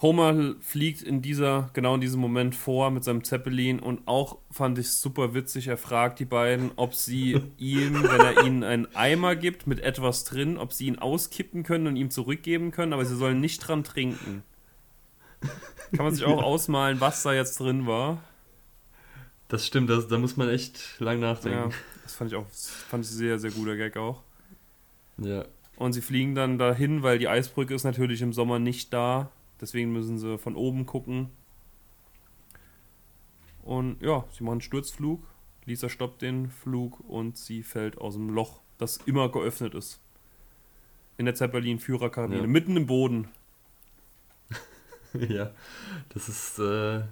[0.00, 4.76] Homer fliegt in dieser, genau in diesem Moment vor mit seinem Zeppelin und auch fand
[4.78, 5.68] ich super witzig.
[5.68, 10.24] Er fragt die beiden, ob sie ihm, wenn er ihnen einen Eimer gibt mit etwas
[10.24, 13.84] drin, ob sie ihn auskippen können und ihm zurückgeben können, aber sie sollen nicht dran
[13.84, 14.42] trinken.
[15.94, 18.24] Kann man sich auch ausmalen, was da jetzt drin war.
[19.46, 21.74] Das stimmt, das, da muss man echt lang Ja, nachdenken.
[22.02, 24.22] das fand ich auch, fand ich sehr, sehr guter Gag auch.
[25.18, 25.44] Ja.
[25.82, 29.32] Und sie fliegen dann dahin, weil die Eisbrücke ist natürlich im Sommer nicht da.
[29.60, 31.28] Deswegen müssen sie von oben gucken.
[33.64, 35.24] Und ja, sie machen einen Sturzflug.
[35.64, 39.98] Lisa stoppt den Flug und sie fällt aus dem Loch, das immer geöffnet ist.
[41.16, 42.46] In der Zeppelin-Führerkabine, Ja.
[42.46, 43.26] mitten im Boden.
[45.14, 45.50] ja,
[46.10, 47.02] das ist, äh,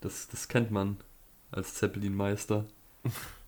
[0.00, 0.96] das, das kennt man
[1.50, 2.64] als Zeppelin-Meister.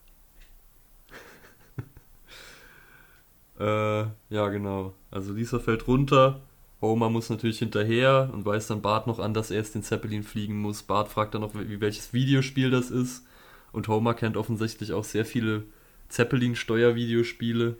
[3.58, 4.94] äh, ja, genau.
[5.10, 6.40] Also Lisa fällt runter.
[6.80, 10.22] Homer muss natürlich hinterher und weiß dann Bart noch an, dass er jetzt den Zeppelin
[10.22, 10.84] fliegen muss.
[10.84, 13.26] Bart fragt dann noch, wie, welches Videospiel das ist.
[13.72, 15.64] Und Homer kennt offensichtlich auch sehr viele
[16.08, 17.76] Zeppelin-Steuer-Videospiele.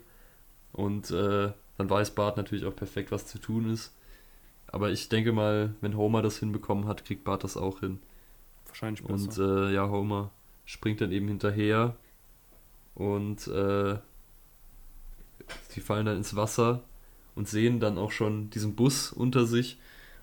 [0.73, 3.95] Und äh, dann weiß Bart natürlich auch perfekt, was zu tun ist.
[4.67, 7.99] Aber ich denke mal, wenn Homer das hinbekommen hat, kriegt Bart das auch hin.
[8.67, 9.69] Wahrscheinlich Und besser.
[9.69, 10.31] äh, ja, Homer
[10.65, 11.95] springt dann eben hinterher
[12.93, 13.97] und äh,
[15.69, 16.83] sie fallen dann ins Wasser
[17.35, 19.77] und sehen dann auch schon diesen Bus unter sich.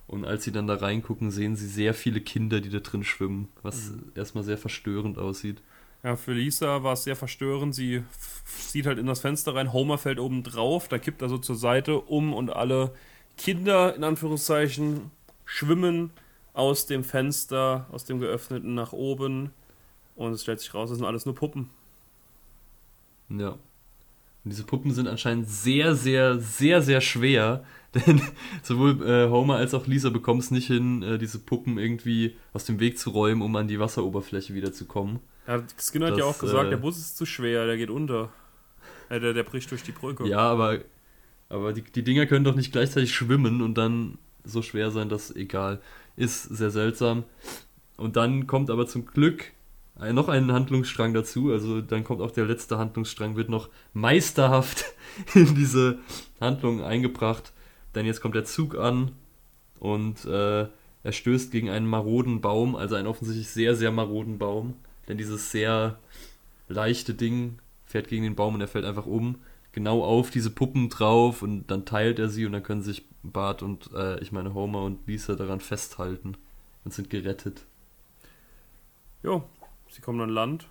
[0.06, 3.48] Und als sie dann da reingucken, sehen sie sehr viele Kinder, die da drin schwimmen,
[3.62, 4.12] was Mhm.
[4.14, 5.60] erstmal sehr verstörend aussieht.
[6.02, 7.74] Ja, für Lisa war es sehr verstörend.
[7.74, 8.04] Sie
[8.44, 11.56] sieht halt in das Fenster rein, Homer fällt oben drauf, da kippt er so zur
[11.56, 12.94] Seite um und alle
[13.36, 15.10] Kinder, in Anführungszeichen,
[15.44, 16.10] schwimmen
[16.52, 19.50] aus dem Fenster, aus dem geöffneten nach oben.
[20.14, 21.68] Und es stellt sich raus, das sind alles nur Puppen.
[23.28, 23.58] Ja.
[24.46, 28.22] Und diese Puppen sind anscheinend sehr, sehr, sehr, sehr schwer, denn
[28.62, 32.64] sowohl äh, Homer als auch Lisa bekommen es nicht hin, äh, diese Puppen irgendwie aus
[32.64, 35.18] dem Weg zu räumen, um an die Wasseroberfläche wieder zu kommen.
[35.48, 37.90] Ja, Skinner hat ja Das, auch gesagt, äh, der Bus ist zu schwer, der geht
[37.90, 38.30] unter.
[39.08, 40.28] Äh, der, der bricht durch die Brücke.
[40.28, 40.78] Ja, aber,
[41.48, 45.34] aber die, die Dinger können doch nicht gleichzeitig schwimmen und dann so schwer sein, dass
[45.34, 45.80] egal.
[46.14, 47.24] Ist sehr seltsam.
[47.96, 49.46] Und dann kommt aber zum Glück
[49.98, 51.50] noch ein Handlungsstrang dazu.
[51.50, 54.84] Also dann kommt auch der letzte Handlungsstrang, wird noch meisterhaft
[55.34, 55.98] in diese
[56.40, 57.52] Handlung eingebracht.
[57.94, 59.12] Denn jetzt kommt der Zug an
[59.80, 60.66] und äh,
[61.02, 64.74] er stößt gegen einen maroden Baum, also einen offensichtlich sehr, sehr maroden Baum.
[65.08, 65.98] Denn dieses sehr
[66.68, 69.36] leichte Ding fährt gegen den Baum und er fällt einfach um,
[69.72, 73.62] genau auf diese Puppen drauf und dann teilt er sie und dann können sich Bart
[73.62, 76.36] und, äh, ich meine Homer und Lisa daran festhalten
[76.84, 77.62] und sind gerettet.
[79.22, 79.44] Jo,
[79.90, 80.68] sie kommen an Land.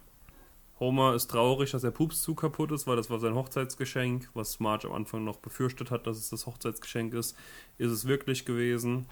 [0.80, 4.88] Homer ist traurig, dass der Pupszug kaputt ist, weil das war sein Hochzeitsgeschenk, was Marge
[4.88, 7.38] am Anfang noch befürchtet hat, dass es das Hochzeitsgeschenk ist.
[7.78, 9.06] Ist es wirklich gewesen.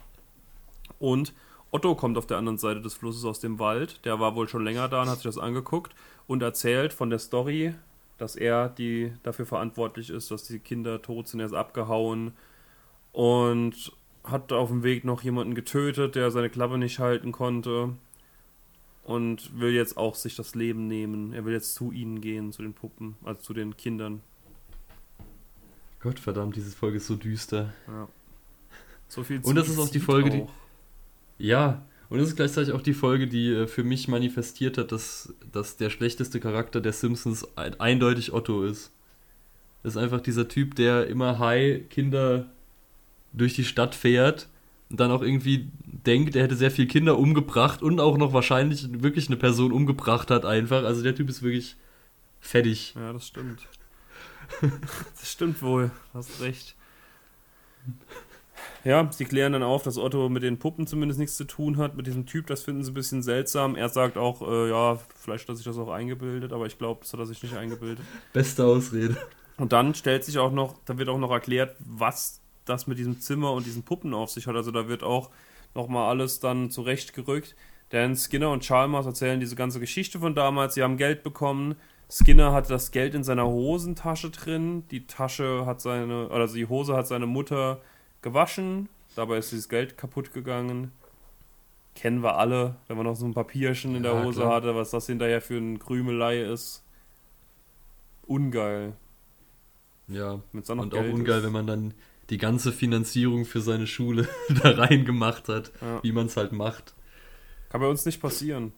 [0.98, 1.32] Und
[1.70, 4.04] Otto kommt auf der anderen Seite des Flusses aus dem Wald.
[4.04, 5.94] Der war wohl schon länger da und hat sich das angeguckt
[6.26, 7.74] und erzählt von der Story,
[8.18, 11.40] dass er die dafür verantwortlich ist, dass die Kinder tot sind.
[11.40, 12.32] Er ist abgehauen
[13.12, 13.92] und
[14.22, 17.94] hat auf dem Weg noch jemanden getötet, der seine Klappe nicht halten konnte
[19.04, 21.32] und will jetzt auch sich das Leben nehmen.
[21.32, 24.20] Er will jetzt zu ihnen gehen, zu den Puppen, also zu den Kindern.
[26.00, 27.72] Gott verdammt, diese Folge ist so düster.
[27.86, 28.08] Ja.
[29.08, 30.50] So viel Und das ist auch die Folge, die- auch.
[31.38, 35.32] Ja, und das ist gleichzeitig auch die Folge, die äh, für mich manifestiert hat, dass,
[35.50, 38.92] dass der schlechteste Charakter der Simpsons ein, eindeutig Otto ist.
[39.82, 42.46] ist einfach dieser Typ, der immer high Kinder
[43.32, 44.48] durch die Stadt fährt
[44.90, 49.28] dann auch irgendwie denkt, er hätte sehr viele Kinder umgebracht und auch noch wahrscheinlich wirklich
[49.28, 50.84] eine Person umgebracht hat einfach.
[50.84, 51.76] Also der Typ ist wirklich
[52.40, 52.94] fettig.
[52.94, 53.66] Ja, das stimmt.
[54.60, 56.76] das stimmt wohl, hast recht.
[58.84, 61.96] Ja, sie klären dann auf, dass Otto mit den Puppen zumindest nichts zu tun hat.
[61.96, 63.76] Mit diesem Typ, das finden sie ein bisschen seltsam.
[63.76, 67.12] Er sagt auch, äh, ja, vielleicht hat sich das auch eingebildet, aber ich glaube, das
[67.12, 68.04] hat er sich nicht eingebildet.
[68.34, 69.16] Beste Ausrede.
[69.56, 73.20] Und dann stellt sich auch noch, da wird auch noch erklärt, was das mit diesem
[73.20, 74.56] Zimmer und diesen Puppen auf sich hat.
[74.56, 75.30] Also da wird auch
[75.74, 77.56] nochmal alles dann zurechtgerückt.
[77.92, 80.74] Denn Skinner und Chalmers erzählen diese ganze Geschichte von damals.
[80.74, 81.76] Sie haben Geld bekommen.
[82.10, 84.84] Skinner hat das Geld in seiner Hosentasche drin.
[84.90, 87.80] Die Tasche hat seine, also die Hose hat seine Mutter
[88.22, 88.88] gewaschen.
[89.16, 90.92] Dabei ist dieses Geld kaputt gegangen.
[91.94, 94.54] Kennen wir alle, wenn man noch so ein Papierchen in der Ja, Hose klar.
[94.56, 96.82] hatte, was das hinterher für ein Krümelei ist.
[98.26, 98.94] Ungeil.
[100.08, 100.40] Ja.
[100.52, 101.44] Und auch Geld ungeil, ist.
[101.44, 101.94] wenn man dann
[102.30, 104.28] die ganze Finanzierung für seine Schule
[104.62, 106.02] da rein gemacht hat, Ja.
[106.02, 106.94] wie man es halt macht.
[107.68, 108.72] Kann bei uns nicht passieren.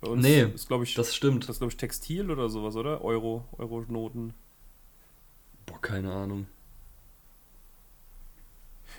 [0.00, 1.44] Bei uns Nee, ist, glaube ich, Das stimmt.
[1.44, 3.02] das ist, glaube ich, Textil oder sowas, oder?
[3.04, 4.34] Euro, Euro-Noten.
[5.66, 6.46] Boah, keine Ahnung.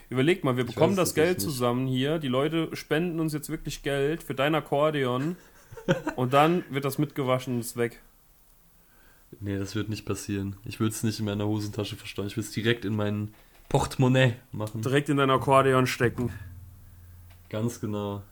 [0.10, 2.20] Überleg mal, wir Ich bekommen weiß das Geld zusammen hier.
[2.20, 5.36] Die Leute spenden uns jetzt wirklich Geld für dein Akkordeon.
[6.16, 8.02] und dann wird das mitgewaschen und ist weg.
[9.40, 10.56] Nee, das wird nicht passieren.
[10.66, 12.28] Ich will es nicht in meiner Hosentasche verstauen.
[12.28, 13.34] Ich will es direkt in mein
[13.70, 14.82] Portemonnaie machen.
[14.82, 16.32] Direkt in dein Akkordeon stecken.
[17.50, 18.24] Ganz genau.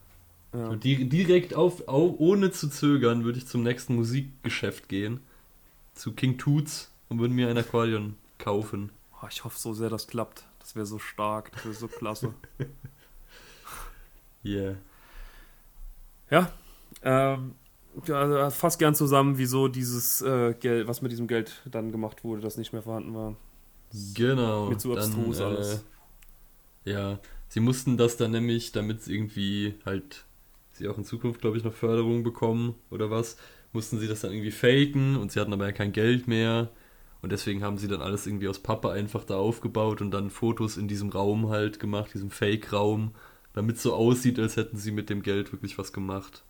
[0.54, 0.76] Ja.
[0.76, 5.22] Direkt auf, au- ohne zu zögern, würde ich zum nächsten Musikgeschäft gehen.
[5.96, 8.90] Zu King Toots und würde mir ein Akkordeon kaufen.
[9.22, 10.44] Oh, ich hoffe so sehr, das klappt.
[10.60, 12.34] Das wäre so stark, das wäre so klasse.
[14.44, 14.76] Yeah.
[16.32, 16.52] ja,
[17.04, 17.54] ähm,
[18.06, 22.24] ja, also fasst gern zusammen, wieso dieses äh, Geld, was mit diesem Geld dann gemacht
[22.24, 23.36] wurde, das nicht mehr vorhanden war.
[24.14, 24.70] Genau.
[24.70, 25.86] Mir zu abstrus Dann, äh, alles.
[26.86, 27.20] Ja,
[27.50, 30.26] sie mussten das dann nämlich, damit sie irgendwie halt,
[30.74, 33.38] sie auch in Zukunft, glaube ich, noch Förderung bekommen oder was,
[33.74, 36.70] mussten sie das dann irgendwie faken und sie hatten aber ja kein Geld mehr.
[37.22, 40.78] Und deswegen haben sie dann alles irgendwie aus Pappe einfach da aufgebaut und dann Fotos
[40.78, 43.12] in diesem Raum halt gemacht, diesem Fake-Raum,
[43.54, 46.44] damit es so aussieht, als hätten sie mit dem Geld wirklich was gemacht.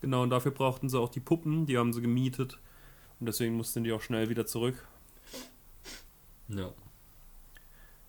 [0.00, 2.58] Genau, und dafür brauchten sie auch die Puppen, die haben sie gemietet.
[3.20, 4.86] Und deswegen mussten die auch schnell wieder zurück.
[6.48, 6.72] Ja.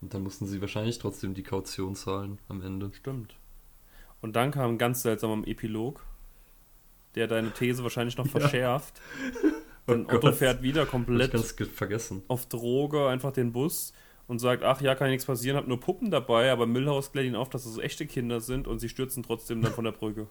[0.02, 2.92] Und dann mussten sie wahrscheinlich trotzdem die Kaution zahlen am Ende.
[2.94, 3.36] Stimmt.
[4.22, 6.06] Und dann kam ein ganz seltsamer Epilog,
[7.16, 9.02] der deine These wahrscheinlich noch verschärft.
[9.88, 10.36] Denn Oh Otto Gott.
[10.36, 12.22] fährt wieder komplett ganz ge- vergessen.
[12.28, 13.92] auf Droge einfach den Bus
[14.28, 17.36] und sagt, ach ja, kann nichts passieren, hab nur Puppen dabei, aber Müllhaus klärt ihn
[17.36, 20.28] auf, dass es echte Kinder sind und sie stürzen trotzdem dann von der Brücke.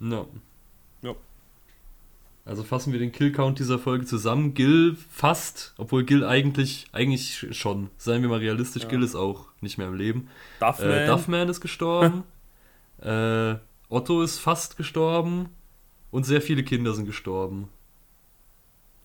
[0.00, 0.26] Ja.
[1.02, 1.14] Ja.
[2.44, 4.54] Also fassen wir den Kill-Count dieser Folge zusammen.
[4.54, 8.88] Gil fast, obwohl Gil eigentlich, eigentlich schon, seien wir mal realistisch, Ja.
[8.88, 10.28] Gil ist auch nicht mehr im Leben.
[10.60, 12.22] Duffman, Äh, Duffman ist gestorben.
[13.00, 13.56] äh,
[13.88, 15.48] Otto ist fast gestorben.
[16.12, 17.68] Und sehr viele Kinder sind gestorben.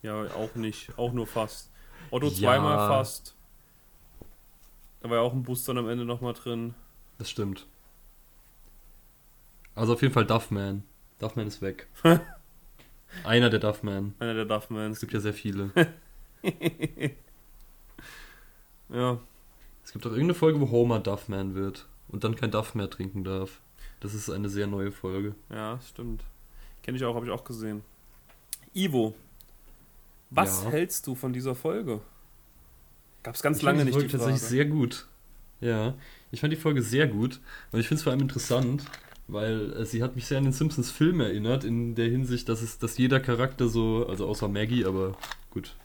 [0.04, 1.70] ja, auch nicht, auch nur fast.
[2.12, 2.34] Otto Ja.
[2.34, 3.36] zweimal fast.
[5.02, 6.74] Da war ja auch ein Bus dann am Ende nochmal drin.
[7.18, 7.66] Das stimmt.
[9.76, 10.84] Also auf jeden Fall Duffman.
[11.20, 11.88] Duffman ist weg.
[13.24, 14.14] Einer der Duffman.
[14.20, 15.00] Einer der Es Duffmans.
[15.00, 15.72] gibt ja sehr viele.
[18.90, 19.20] Ja,
[19.84, 23.24] Es gibt auch irgendeine Folge, wo Homer Duffman wird und dann kein Duff mehr trinken
[23.24, 23.62] darf.
[24.02, 25.36] Das ist eine sehr neue Folge.
[25.50, 26.24] ja, stimmt.
[26.84, 27.84] Kenne ich auch, habe ich auch gesehen.
[28.74, 29.16] Ivo,
[30.30, 30.72] was Ja.
[30.72, 32.02] hältst du von dieser Folge?
[33.24, 34.32] Gab es ganz Ich lange nicht Folge die Frage.
[34.32, 35.08] tatsächlich sehr gut.
[35.62, 35.94] Ja,
[36.32, 37.40] ich fand die Folge sehr gut
[37.72, 38.84] und ich finde es vor allem interessant,
[39.32, 42.62] weil äh, sie hat mich sehr an den Simpsons Film erinnert in der Hinsicht, dass
[42.62, 45.18] es, dass jeder Charakter so, also außer Maggie, aber
[45.52, 45.76] gut,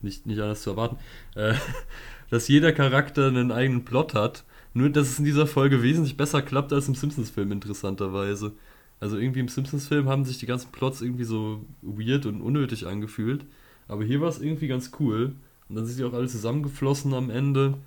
[0.00, 0.98] nicht nicht anders zu erwarten,
[1.34, 1.54] äh,
[2.30, 4.44] dass jeder Charakter einen eigenen Plot hat.
[4.74, 8.52] Nur dass es in dieser Folge wesentlich besser klappt als im Simpsons Film interessanterweise.
[9.00, 12.86] Also irgendwie im Simpsons Film haben sich die ganzen Plots irgendwie so weird und unnötig
[12.86, 13.46] angefühlt,
[13.88, 15.34] aber hier war es irgendwie ganz cool.
[15.68, 17.78] Und dann sind sie auch alle zusammengeflossen am Ende.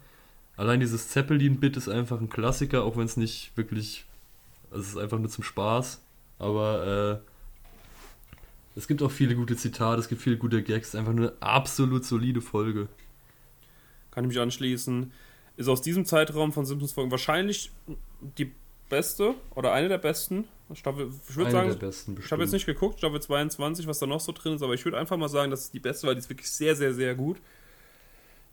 [0.58, 4.06] Allein dieses Zeppelin-Bit ist einfach ein Klassiker, auch wenn es nicht wirklich.
[4.72, 6.02] Also es ist einfach nur zum Spaß.
[6.38, 10.90] Aber äh, es gibt auch viele gute Zitate, es gibt viele gute Gags.
[10.90, 12.88] Es ist einfach nur eine absolut solide Folge.
[14.12, 15.12] Kann ich mich anschließen.
[15.58, 17.72] Ist aus diesem Zeitraum von Simpsons Folgen wahrscheinlich
[18.38, 18.52] die
[18.88, 20.46] beste oder eine der besten.
[20.74, 23.98] Staffel, ich würde Eine sagen, der besten ich habe jetzt nicht geguckt, Staffel 22, was
[23.98, 26.06] da noch so drin ist, aber ich würde einfach mal sagen, das ist die beste,
[26.06, 27.38] weil die ist wirklich sehr, sehr, sehr gut.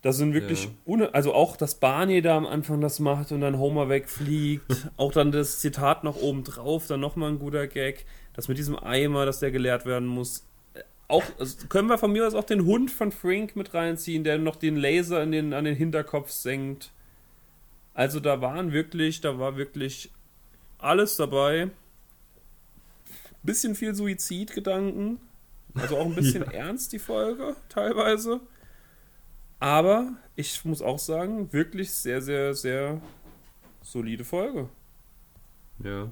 [0.07, 1.09] Das sind wirklich, Ja.
[1.11, 4.63] also auch, dass Barney da am Anfang das macht und dann Homer wegfliegt.
[4.95, 8.05] auch dann das Zitat noch oben drauf, dann nochmal ein guter Gag.
[8.33, 10.45] Das mit diesem Eimer, dass der geleert werden muss.
[11.09, 14.37] auch, also können wir von mir aus auch den Hund von Frank mit reinziehen, der
[14.37, 16.91] noch den Laser in den, an den Hinterkopf senkt.
[17.93, 20.09] Also da waren wirklich, da war wirklich
[20.77, 21.69] alles dabei.
[23.43, 25.19] Bisschen viel Suizidgedanken.
[25.75, 26.59] Also auch ein bisschen Ja.
[26.67, 28.39] ernst die Folge teilweise.
[29.59, 33.01] Aber ich muss auch sagen, wirklich sehr, sehr, sehr
[33.81, 34.69] solide Folge.
[35.83, 36.11] Ja.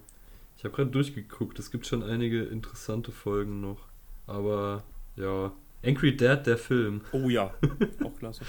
[0.57, 1.59] Ich habe gerade durchgeguckt.
[1.59, 3.79] Es gibt schon einige interessante Folgen noch.
[4.25, 4.83] Aber
[5.15, 5.51] ja.
[5.85, 7.01] Angry Dad, der Film.
[7.11, 7.53] Oh ja,
[8.03, 8.43] auch klasse.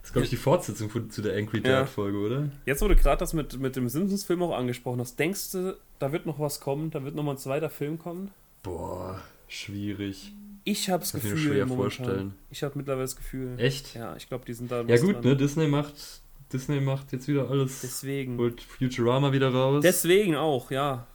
[0.00, 1.80] Das ist, glaube ich, die Fortsetzung von, zu der Angry Ja.
[1.80, 2.50] Dad-Folge, oder?
[2.66, 6.12] Jetzt, wo du gerade das mit, mit dem Simpsons-Film auch angesprochen hast, denkst du, da
[6.12, 6.90] wird noch was kommen?
[6.90, 8.30] Da wird noch mal ein zweiter Film kommen?
[8.62, 10.34] Boah, schwierig.
[10.64, 11.76] Ich habe das Gefühl, schwer momentan.
[11.76, 12.34] vorstellen.
[12.50, 13.54] Ich habe mittlerweile das Gefühl.
[13.58, 13.94] Echt?
[13.94, 14.82] Ja, ich glaube, die sind da.
[14.82, 15.24] Ja gut, dran.
[15.24, 15.36] ne?
[15.36, 15.94] Disney macht,
[16.52, 17.80] Disney macht jetzt wieder alles.
[17.82, 18.38] Deswegen.
[18.38, 19.82] Holt Futurama wieder raus.
[19.82, 21.06] Deswegen auch, ja.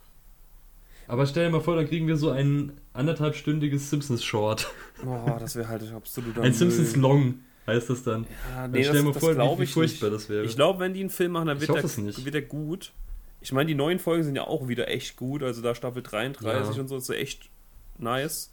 [1.08, 4.70] Aber stell dir mal vor, dann kriegen wir so ein anderthalbstündiges Simpsons-Short.
[5.04, 6.54] Oh, das wäre halt absoluter Ein Müll.
[6.54, 8.22] Simpsons-Long heißt das dann.
[8.54, 10.20] Ja, Dann nee, stell dir mal das, vor, wie, glaube wie ich furchtbar nicht.
[10.22, 10.44] das wäre.
[10.44, 11.82] Ich glaube, wenn die einen Film machen, dann wird, der,
[12.24, 12.92] wird der gut.
[13.40, 15.42] Ich meine, die neuen Folgen sind ja auch wieder echt gut.
[15.42, 16.80] Also da Staffel 33 Ja.
[16.80, 17.50] und so ist ja echt
[17.98, 18.52] nice.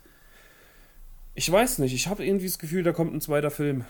[1.39, 3.85] Ich weiß nicht, ich habe irgendwie das Gefühl, da kommt ein zweiter Film.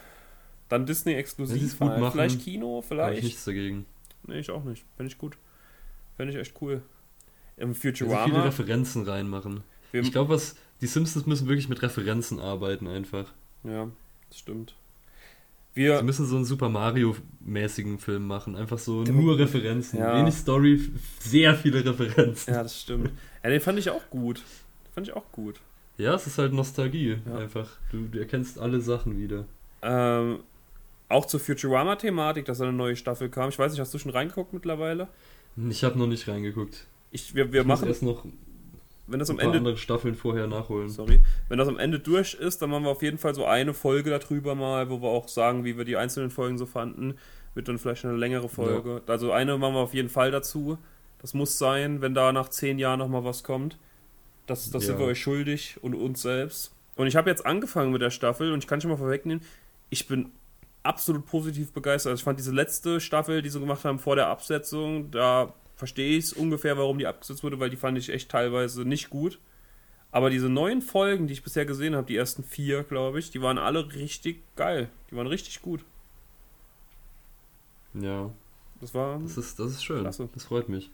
[0.67, 1.79] Dann Disney sie exklusiv.
[1.79, 3.23] gut machen, Vielleicht Kino, Habe ich vielleicht.
[3.23, 3.85] nichts dagegen.
[4.23, 4.83] Nee, ich auch nicht.
[4.97, 5.37] Fände ich gut.
[6.17, 6.81] Fände ich echt cool.
[7.55, 8.43] Im Wenn sie viele Futurama.
[8.43, 9.63] Referenzen reinmachen.
[9.93, 13.31] wir, Ich glaube, was die Simpsons müssen wirklich mit Referenzen arbeiten einfach.
[13.63, 13.87] ja,
[14.29, 14.75] das stimmt.
[15.73, 18.57] Sie Wir, müssen so einen Super Mario-mäßigen Film machen.
[18.57, 19.99] Einfach so nur Referenzen.
[19.99, 20.19] Ja.
[20.19, 20.81] Wenig Story,
[21.19, 22.53] sehr viele Referenzen.
[22.53, 23.11] ja, das stimmt.
[23.41, 24.39] Ja, den fand ich auch gut.
[24.39, 25.61] Den fand ich auch gut.
[25.97, 27.17] Ja, es ist halt Nostalgie.
[27.25, 27.37] Ja.
[27.37, 27.69] Einfach.
[27.91, 29.45] Du, du erkennst alle Sachen wieder.
[29.81, 30.39] Ähm,
[31.09, 33.49] auch zur Futurama-Thematik, dass eine neue Staffel kam.
[33.49, 35.07] Ich weiß nicht, hast du schon reingeguckt mittlerweile?
[35.69, 36.85] Ich habe noch nicht reingeguckt.
[37.11, 38.25] Ich, wir, wir ich machen, erst noch
[39.07, 40.89] wenn das am Ende, andere Staffeln vorher nachholen.
[40.89, 43.73] sorry, wenn das am Ende durch ist, dann machen wir auf jeden Fall so eine
[43.73, 47.15] Folge darüber mal, wo wir auch sagen, wie wir die einzelnen Folgen so fanden.
[47.55, 49.01] Wird dann vielleicht eine längere Folge.
[49.07, 50.77] Also eine machen wir auf jeden Fall dazu.
[51.19, 53.79] Das muss sein, wenn da nach zehn Jahren nochmal was kommt.
[54.47, 54.99] Das, das sind Ja.
[54.99, 56.71] wir euch schuldig und uns selbst.
[56.95, 59.43] Und ich habe jetzt angefangen mit der Staffel und ich kann schon mal vorwegnehmen,
[59.89, 60.31] ich bin
[60.83, 62.11] absolut positiv begeistert.
[62.11, 66.17] Also ich fand diese letzte Staffel, die sie gemacht haben vor der Absetzung, da verstehe
[66.17, 69.39] ich es ungefähr, warum die abgesetzt wurde, weil die fand ich echt teilweise nicht gut.
[70.11, 73.41] Aber diese neuen Folgen, die ich bisher gesehen habe, die ersten vier, glaube ich, die
[73.41, 74.89] waren alle richtig geil.
[75.11, 75.83] Die waren richtig gut.
[77.93, 78.31] Ja,
[78.79, 79.19] Das war.
[79.19, 80.01] das ist, das ist schön.
[80.01, 80.29] Klasse.
[80.33, 80.91] Das freut mich.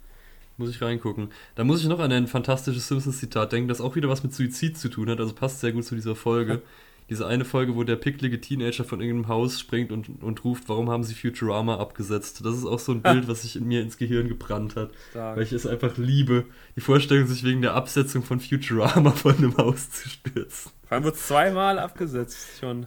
[0.58, 1.30] Muss ich reingucken.
[1.56, 4.78] Da muss ich noch an ein fantastisches Simpsons-Zitat denken, das auch wieder was mit Suizid
[4.78, 5.20] zu tun hat.
[5.20, 6.62] Also passt sehr gut zu dieser Folge.
[7.10, 10.89] Diese eine Folge, wo der picklige Teenager von irgendeinem Haus springt und, und ruft, warum
[10.89, 12.45] haben sie Futurama abgesetzt?
[12.45, 14.91] Das ist auch so ein Bild, was sich in mir ins Gehirn gebrannt hat.
[15.10, 15.36] stark.
[15.36, 16.45] Weil ich es einfach liebe,
[16.78, 20.72] die Vorstellung, sich wegen der Absetzung von Futurama von einem Haus zu stürzen.
[20.84, 22.86] Vor allem wird es zweimal abgesetzt schon.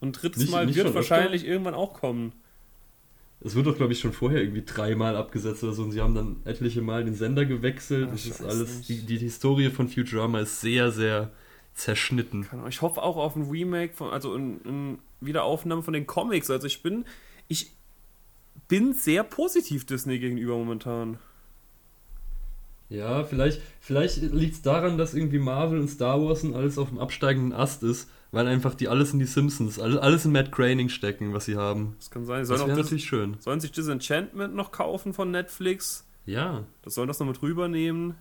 [0.00, 2.32] Und drittes Nicht- Mal nicht wird wahrscheinlich irgendwann auch kommen.
[3.40, 6.14] Es wird doch, glaube ich, schon vorher irgendwie dreimal abgesetzt oder so und sie haben
[6.14, 8.08] dann etliche Mal den Sender gewechselt.
[8.08, 11.30] Ach, das ist alles, die, die Historie von Futurama ist sehr, sehr
[11.74, 12.48] zerschnitten.
[12.68, 16.50] Ich hoffe auch auf ein Remake, von, also eine ein Wiederaufnahme von den Comics.
[16.50, 17.04] Also ich bin,
[17.46, 17.72] ich
[18.66, 21.18] bin sehr positiv Disney gegenüber momentan.
[22.88, 26.88] Ja, vielleicht, vielleicht liegt es daran, dass irgendwie Marvel und Star Wars und alles auf
[26.88, 30.88] dem absteigenden Ast ist, weil einfach die alles in die Simpsons, alles, in Matt Groening
[30.88, 31.94] stecken, was sie haben.
[31.98, 32.44] Das kann sein.
[32.44, 33.36] Sie Das Sollen, wäre natürlich schön.
[33.40, 36.04] sollen sich Disenchantment noch kaufen von Netflix.
[36.26, 38.14] Ja, Das sollen das noch mit rübernehmen.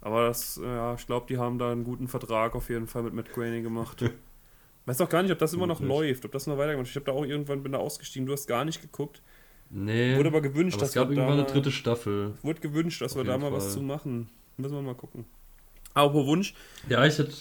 [0.00, 3.12] Aber das, ja, ich glaube, die haben da einen guten Vertrag auf jeden Fall mit
[3.14, 4.02] Matt Groening gemacht.
[4.86, 7.04] Weiß auch gar nicht, ob das immer noch läuft, ob das noch weitergemacht Ich habe
[7.04, 9.20] da auch irgendwann bin da ausgestiegen, du hast gar nicht geguckt.
[9.68, 10.16] nee.
[10.16, 12.34] Wurde aber gewünscht, aber es dass gab wir da irgendwann eine dritte Staffel.
[12.42, 13.72] Wurde gewünscht, dass Auf wir da mal was Fall.
[13.74, 14.30] zu machen.
[14.56, 15.26] Müssen wir mal gucken.
[15.94, 16.54] Apropos Wunsch.
[16.88, 17.34] Ja, ich hätte.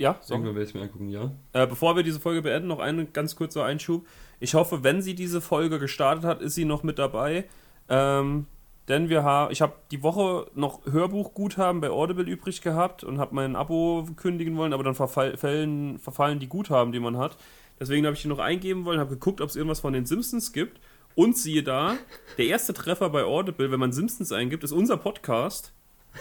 [0.00, 0.32] Ja, so.
[0.32, 1.30] Irgendwann werde ich mir angucken, ja.
[1.52, 4.06] Äh, bevor wir diese Folge beenden, noch ein ganz kurzer Einschub.
[4.40, 7.44] Ich hoffe, wenn sie diese Folge gestartet hat, ist sie noch mit dabei.
[7.90, 8.46] Ähm,
[8.88, 13.34] denn wir haben, ich habe die Woche noch Hörbuchguthaben bei Audible übrig gehabt und habe
[13.34, 17.36] mein Abo kündigen wollen, aber dann verfallen, verfallen die Guthaben, die man hat.
[17.78, 20.54] Deswegen habe ich die noch eingeben wollen, habe geguckt, ob es irgendwas von den Simpsons
[20.54, 20.80] gibt.
[21.14, 21.98] Und siehe da,
[22.38, 25.74] der erste Treffer bei Audible, wenn man Simpsons eingibt, ist unser Podcast.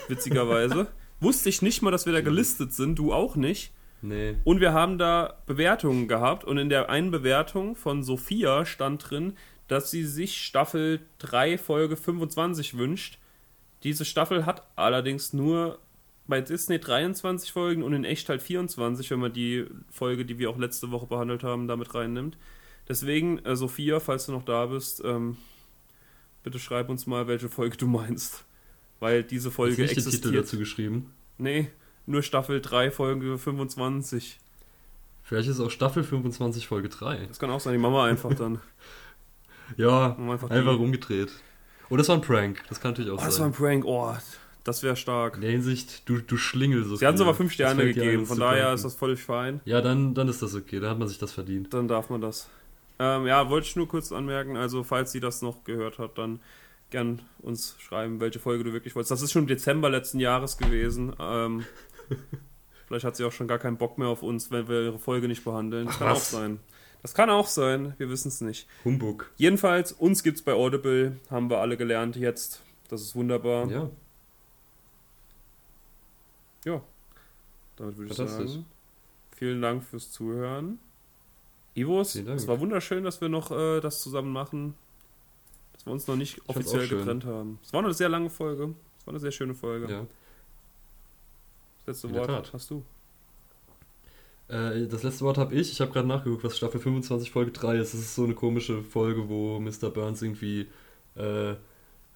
[0.10, 0.88] Witzigerweise.
[1.20, 3.72] Wusste ich nicht mal, dass wir da gelistet sind, du auch nicht.
[4.02, 4.36] Nee.
[4.46, 9.34] Und wir haben da Bewertungen gehabt und in der einen Bewertung von Sophia stand drin,
[9.68, 13.20] dass sie sich Staffel 3 Folge 25 wünscht.
[13.84, 15.80] Diese Staffel hat allerdings nur
[16.28, 20.50] bei Disney 23 Folgen und in echt halt 24, wenn man die Folge, die wir
[20.50, 22.38] auch letzte Woche behandelt haben, damit reinnimmt.
[22.88, 25.38] Deswegen, äh, Sophia, falls du noch da bist, ähm,
[26.44, 28.46] bitte schreib uns mal, welche Folge du meinst.
[29.00, 30.43] Weil diese Hast Folge du nicht den Titel existiert.
[30.45, 31.14] dazu geschrieben?
[31.38, 31.70] Nee,
[32.06, 34.39] nur Staffel 3, Folge 25.
[35.24, 37.28] Vielleicht ist es auch Staffel 25, Folge 3.
[37.28, 38.60] Das kann auch sein, die Mama einfach dann.
[39.78, 41.30] Ja, einfach, einfach die, umgedreht.
[41.89, 42.64] Oder das war ein Prank.
[42.70, 43.45] Das kann natürlich auch oh, das war sein.
[43.45, 44.16] ein Prank, oh,
[44.64, 45.36] das wäre stark.
[45.36, 47.18] In der Hinsicht, du, du Schlingel so Sie viel.
[47.18, 49.62] sogar 5 Das Sterne gegeben, von daher ist das völlig fein.
[49.66, 50.80] Ja, dann, dann ist das okay.
[50.80, 51.72] Dann hat man sich das verdient.
[51.72, 52.50] Dann darf man das.
[52.97, 56.39] Ähm, ja, wollte ich nur kurz anmerken, also falls sie das noch gehört hat, dann
[56.90, 59.12] gern uns schreiben, welche Folge du wirklich wolltest.
[59.12, 61.14] Das ist schon im Dezember letzten Jahres gewesen.
[61.20, 61.66] Ähm,
[62.88, 65.28] vielleicht hat sie auch schon gar keinen Bock mehr auf uns, wenn wir ihre Folge
[65.28, 65.86] nicht behandeln.
[65.86, 66.32] Das Ach, kann auch was?
[66.32, 66.60] sein.
[67.02, 68.68] Das kann auch sein, wir wissen es nicht.
[68.84, 69.32] Humbug.
[69.38, 72.62] Jedenfalls, uns gibt's bei Audible, haben wir alle gelernt jetzt.
[72.90, 73.70] Das ist wunderbar.
[73.70, 73.90] Ja,
[77.80, 78.66] Damit würde ich sagen,
[79.32, 80.80] vielen Dank fürs Zuhören.
[81.74, 84.76] Ivos, es war wunderschön, dass wir noch äh, das zusammen machen.
[85.80, 87.58] Dass wir uns noch nicht offiziell getrennt haben.
[87.64, 88.76] Es war eine sehr lange Folge.
[89.00, 89.92] Es war eine sehr schöne Folge.
[89.92, 90.06] ja.
[91.86, 92.84] Das letzte In Wort hast du.
[94.50, 95.72] Äh, das letzte Wort habe ich.
[95.72, 97.94] Ich habe gerade nachgeguckt, was Staffel 25, Folge 3 ist.
[97.94, 99.90] Das ist so eine komische Folge, wo Mr.
[99.90, 100.68] Burns irgendwie
[101.16, 101.52] äh,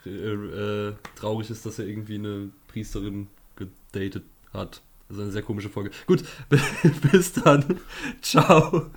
[0.05, 4.81] äh, traurig ist, dass er irgendwie eine Priesterin gedatet hat.
[5.09, 5.91] Also eine sehr komische Folge.
[6.05, 6.23] Gut,
[7.11, 7.79] bis dann.
[8.21, 8.91] Ciao.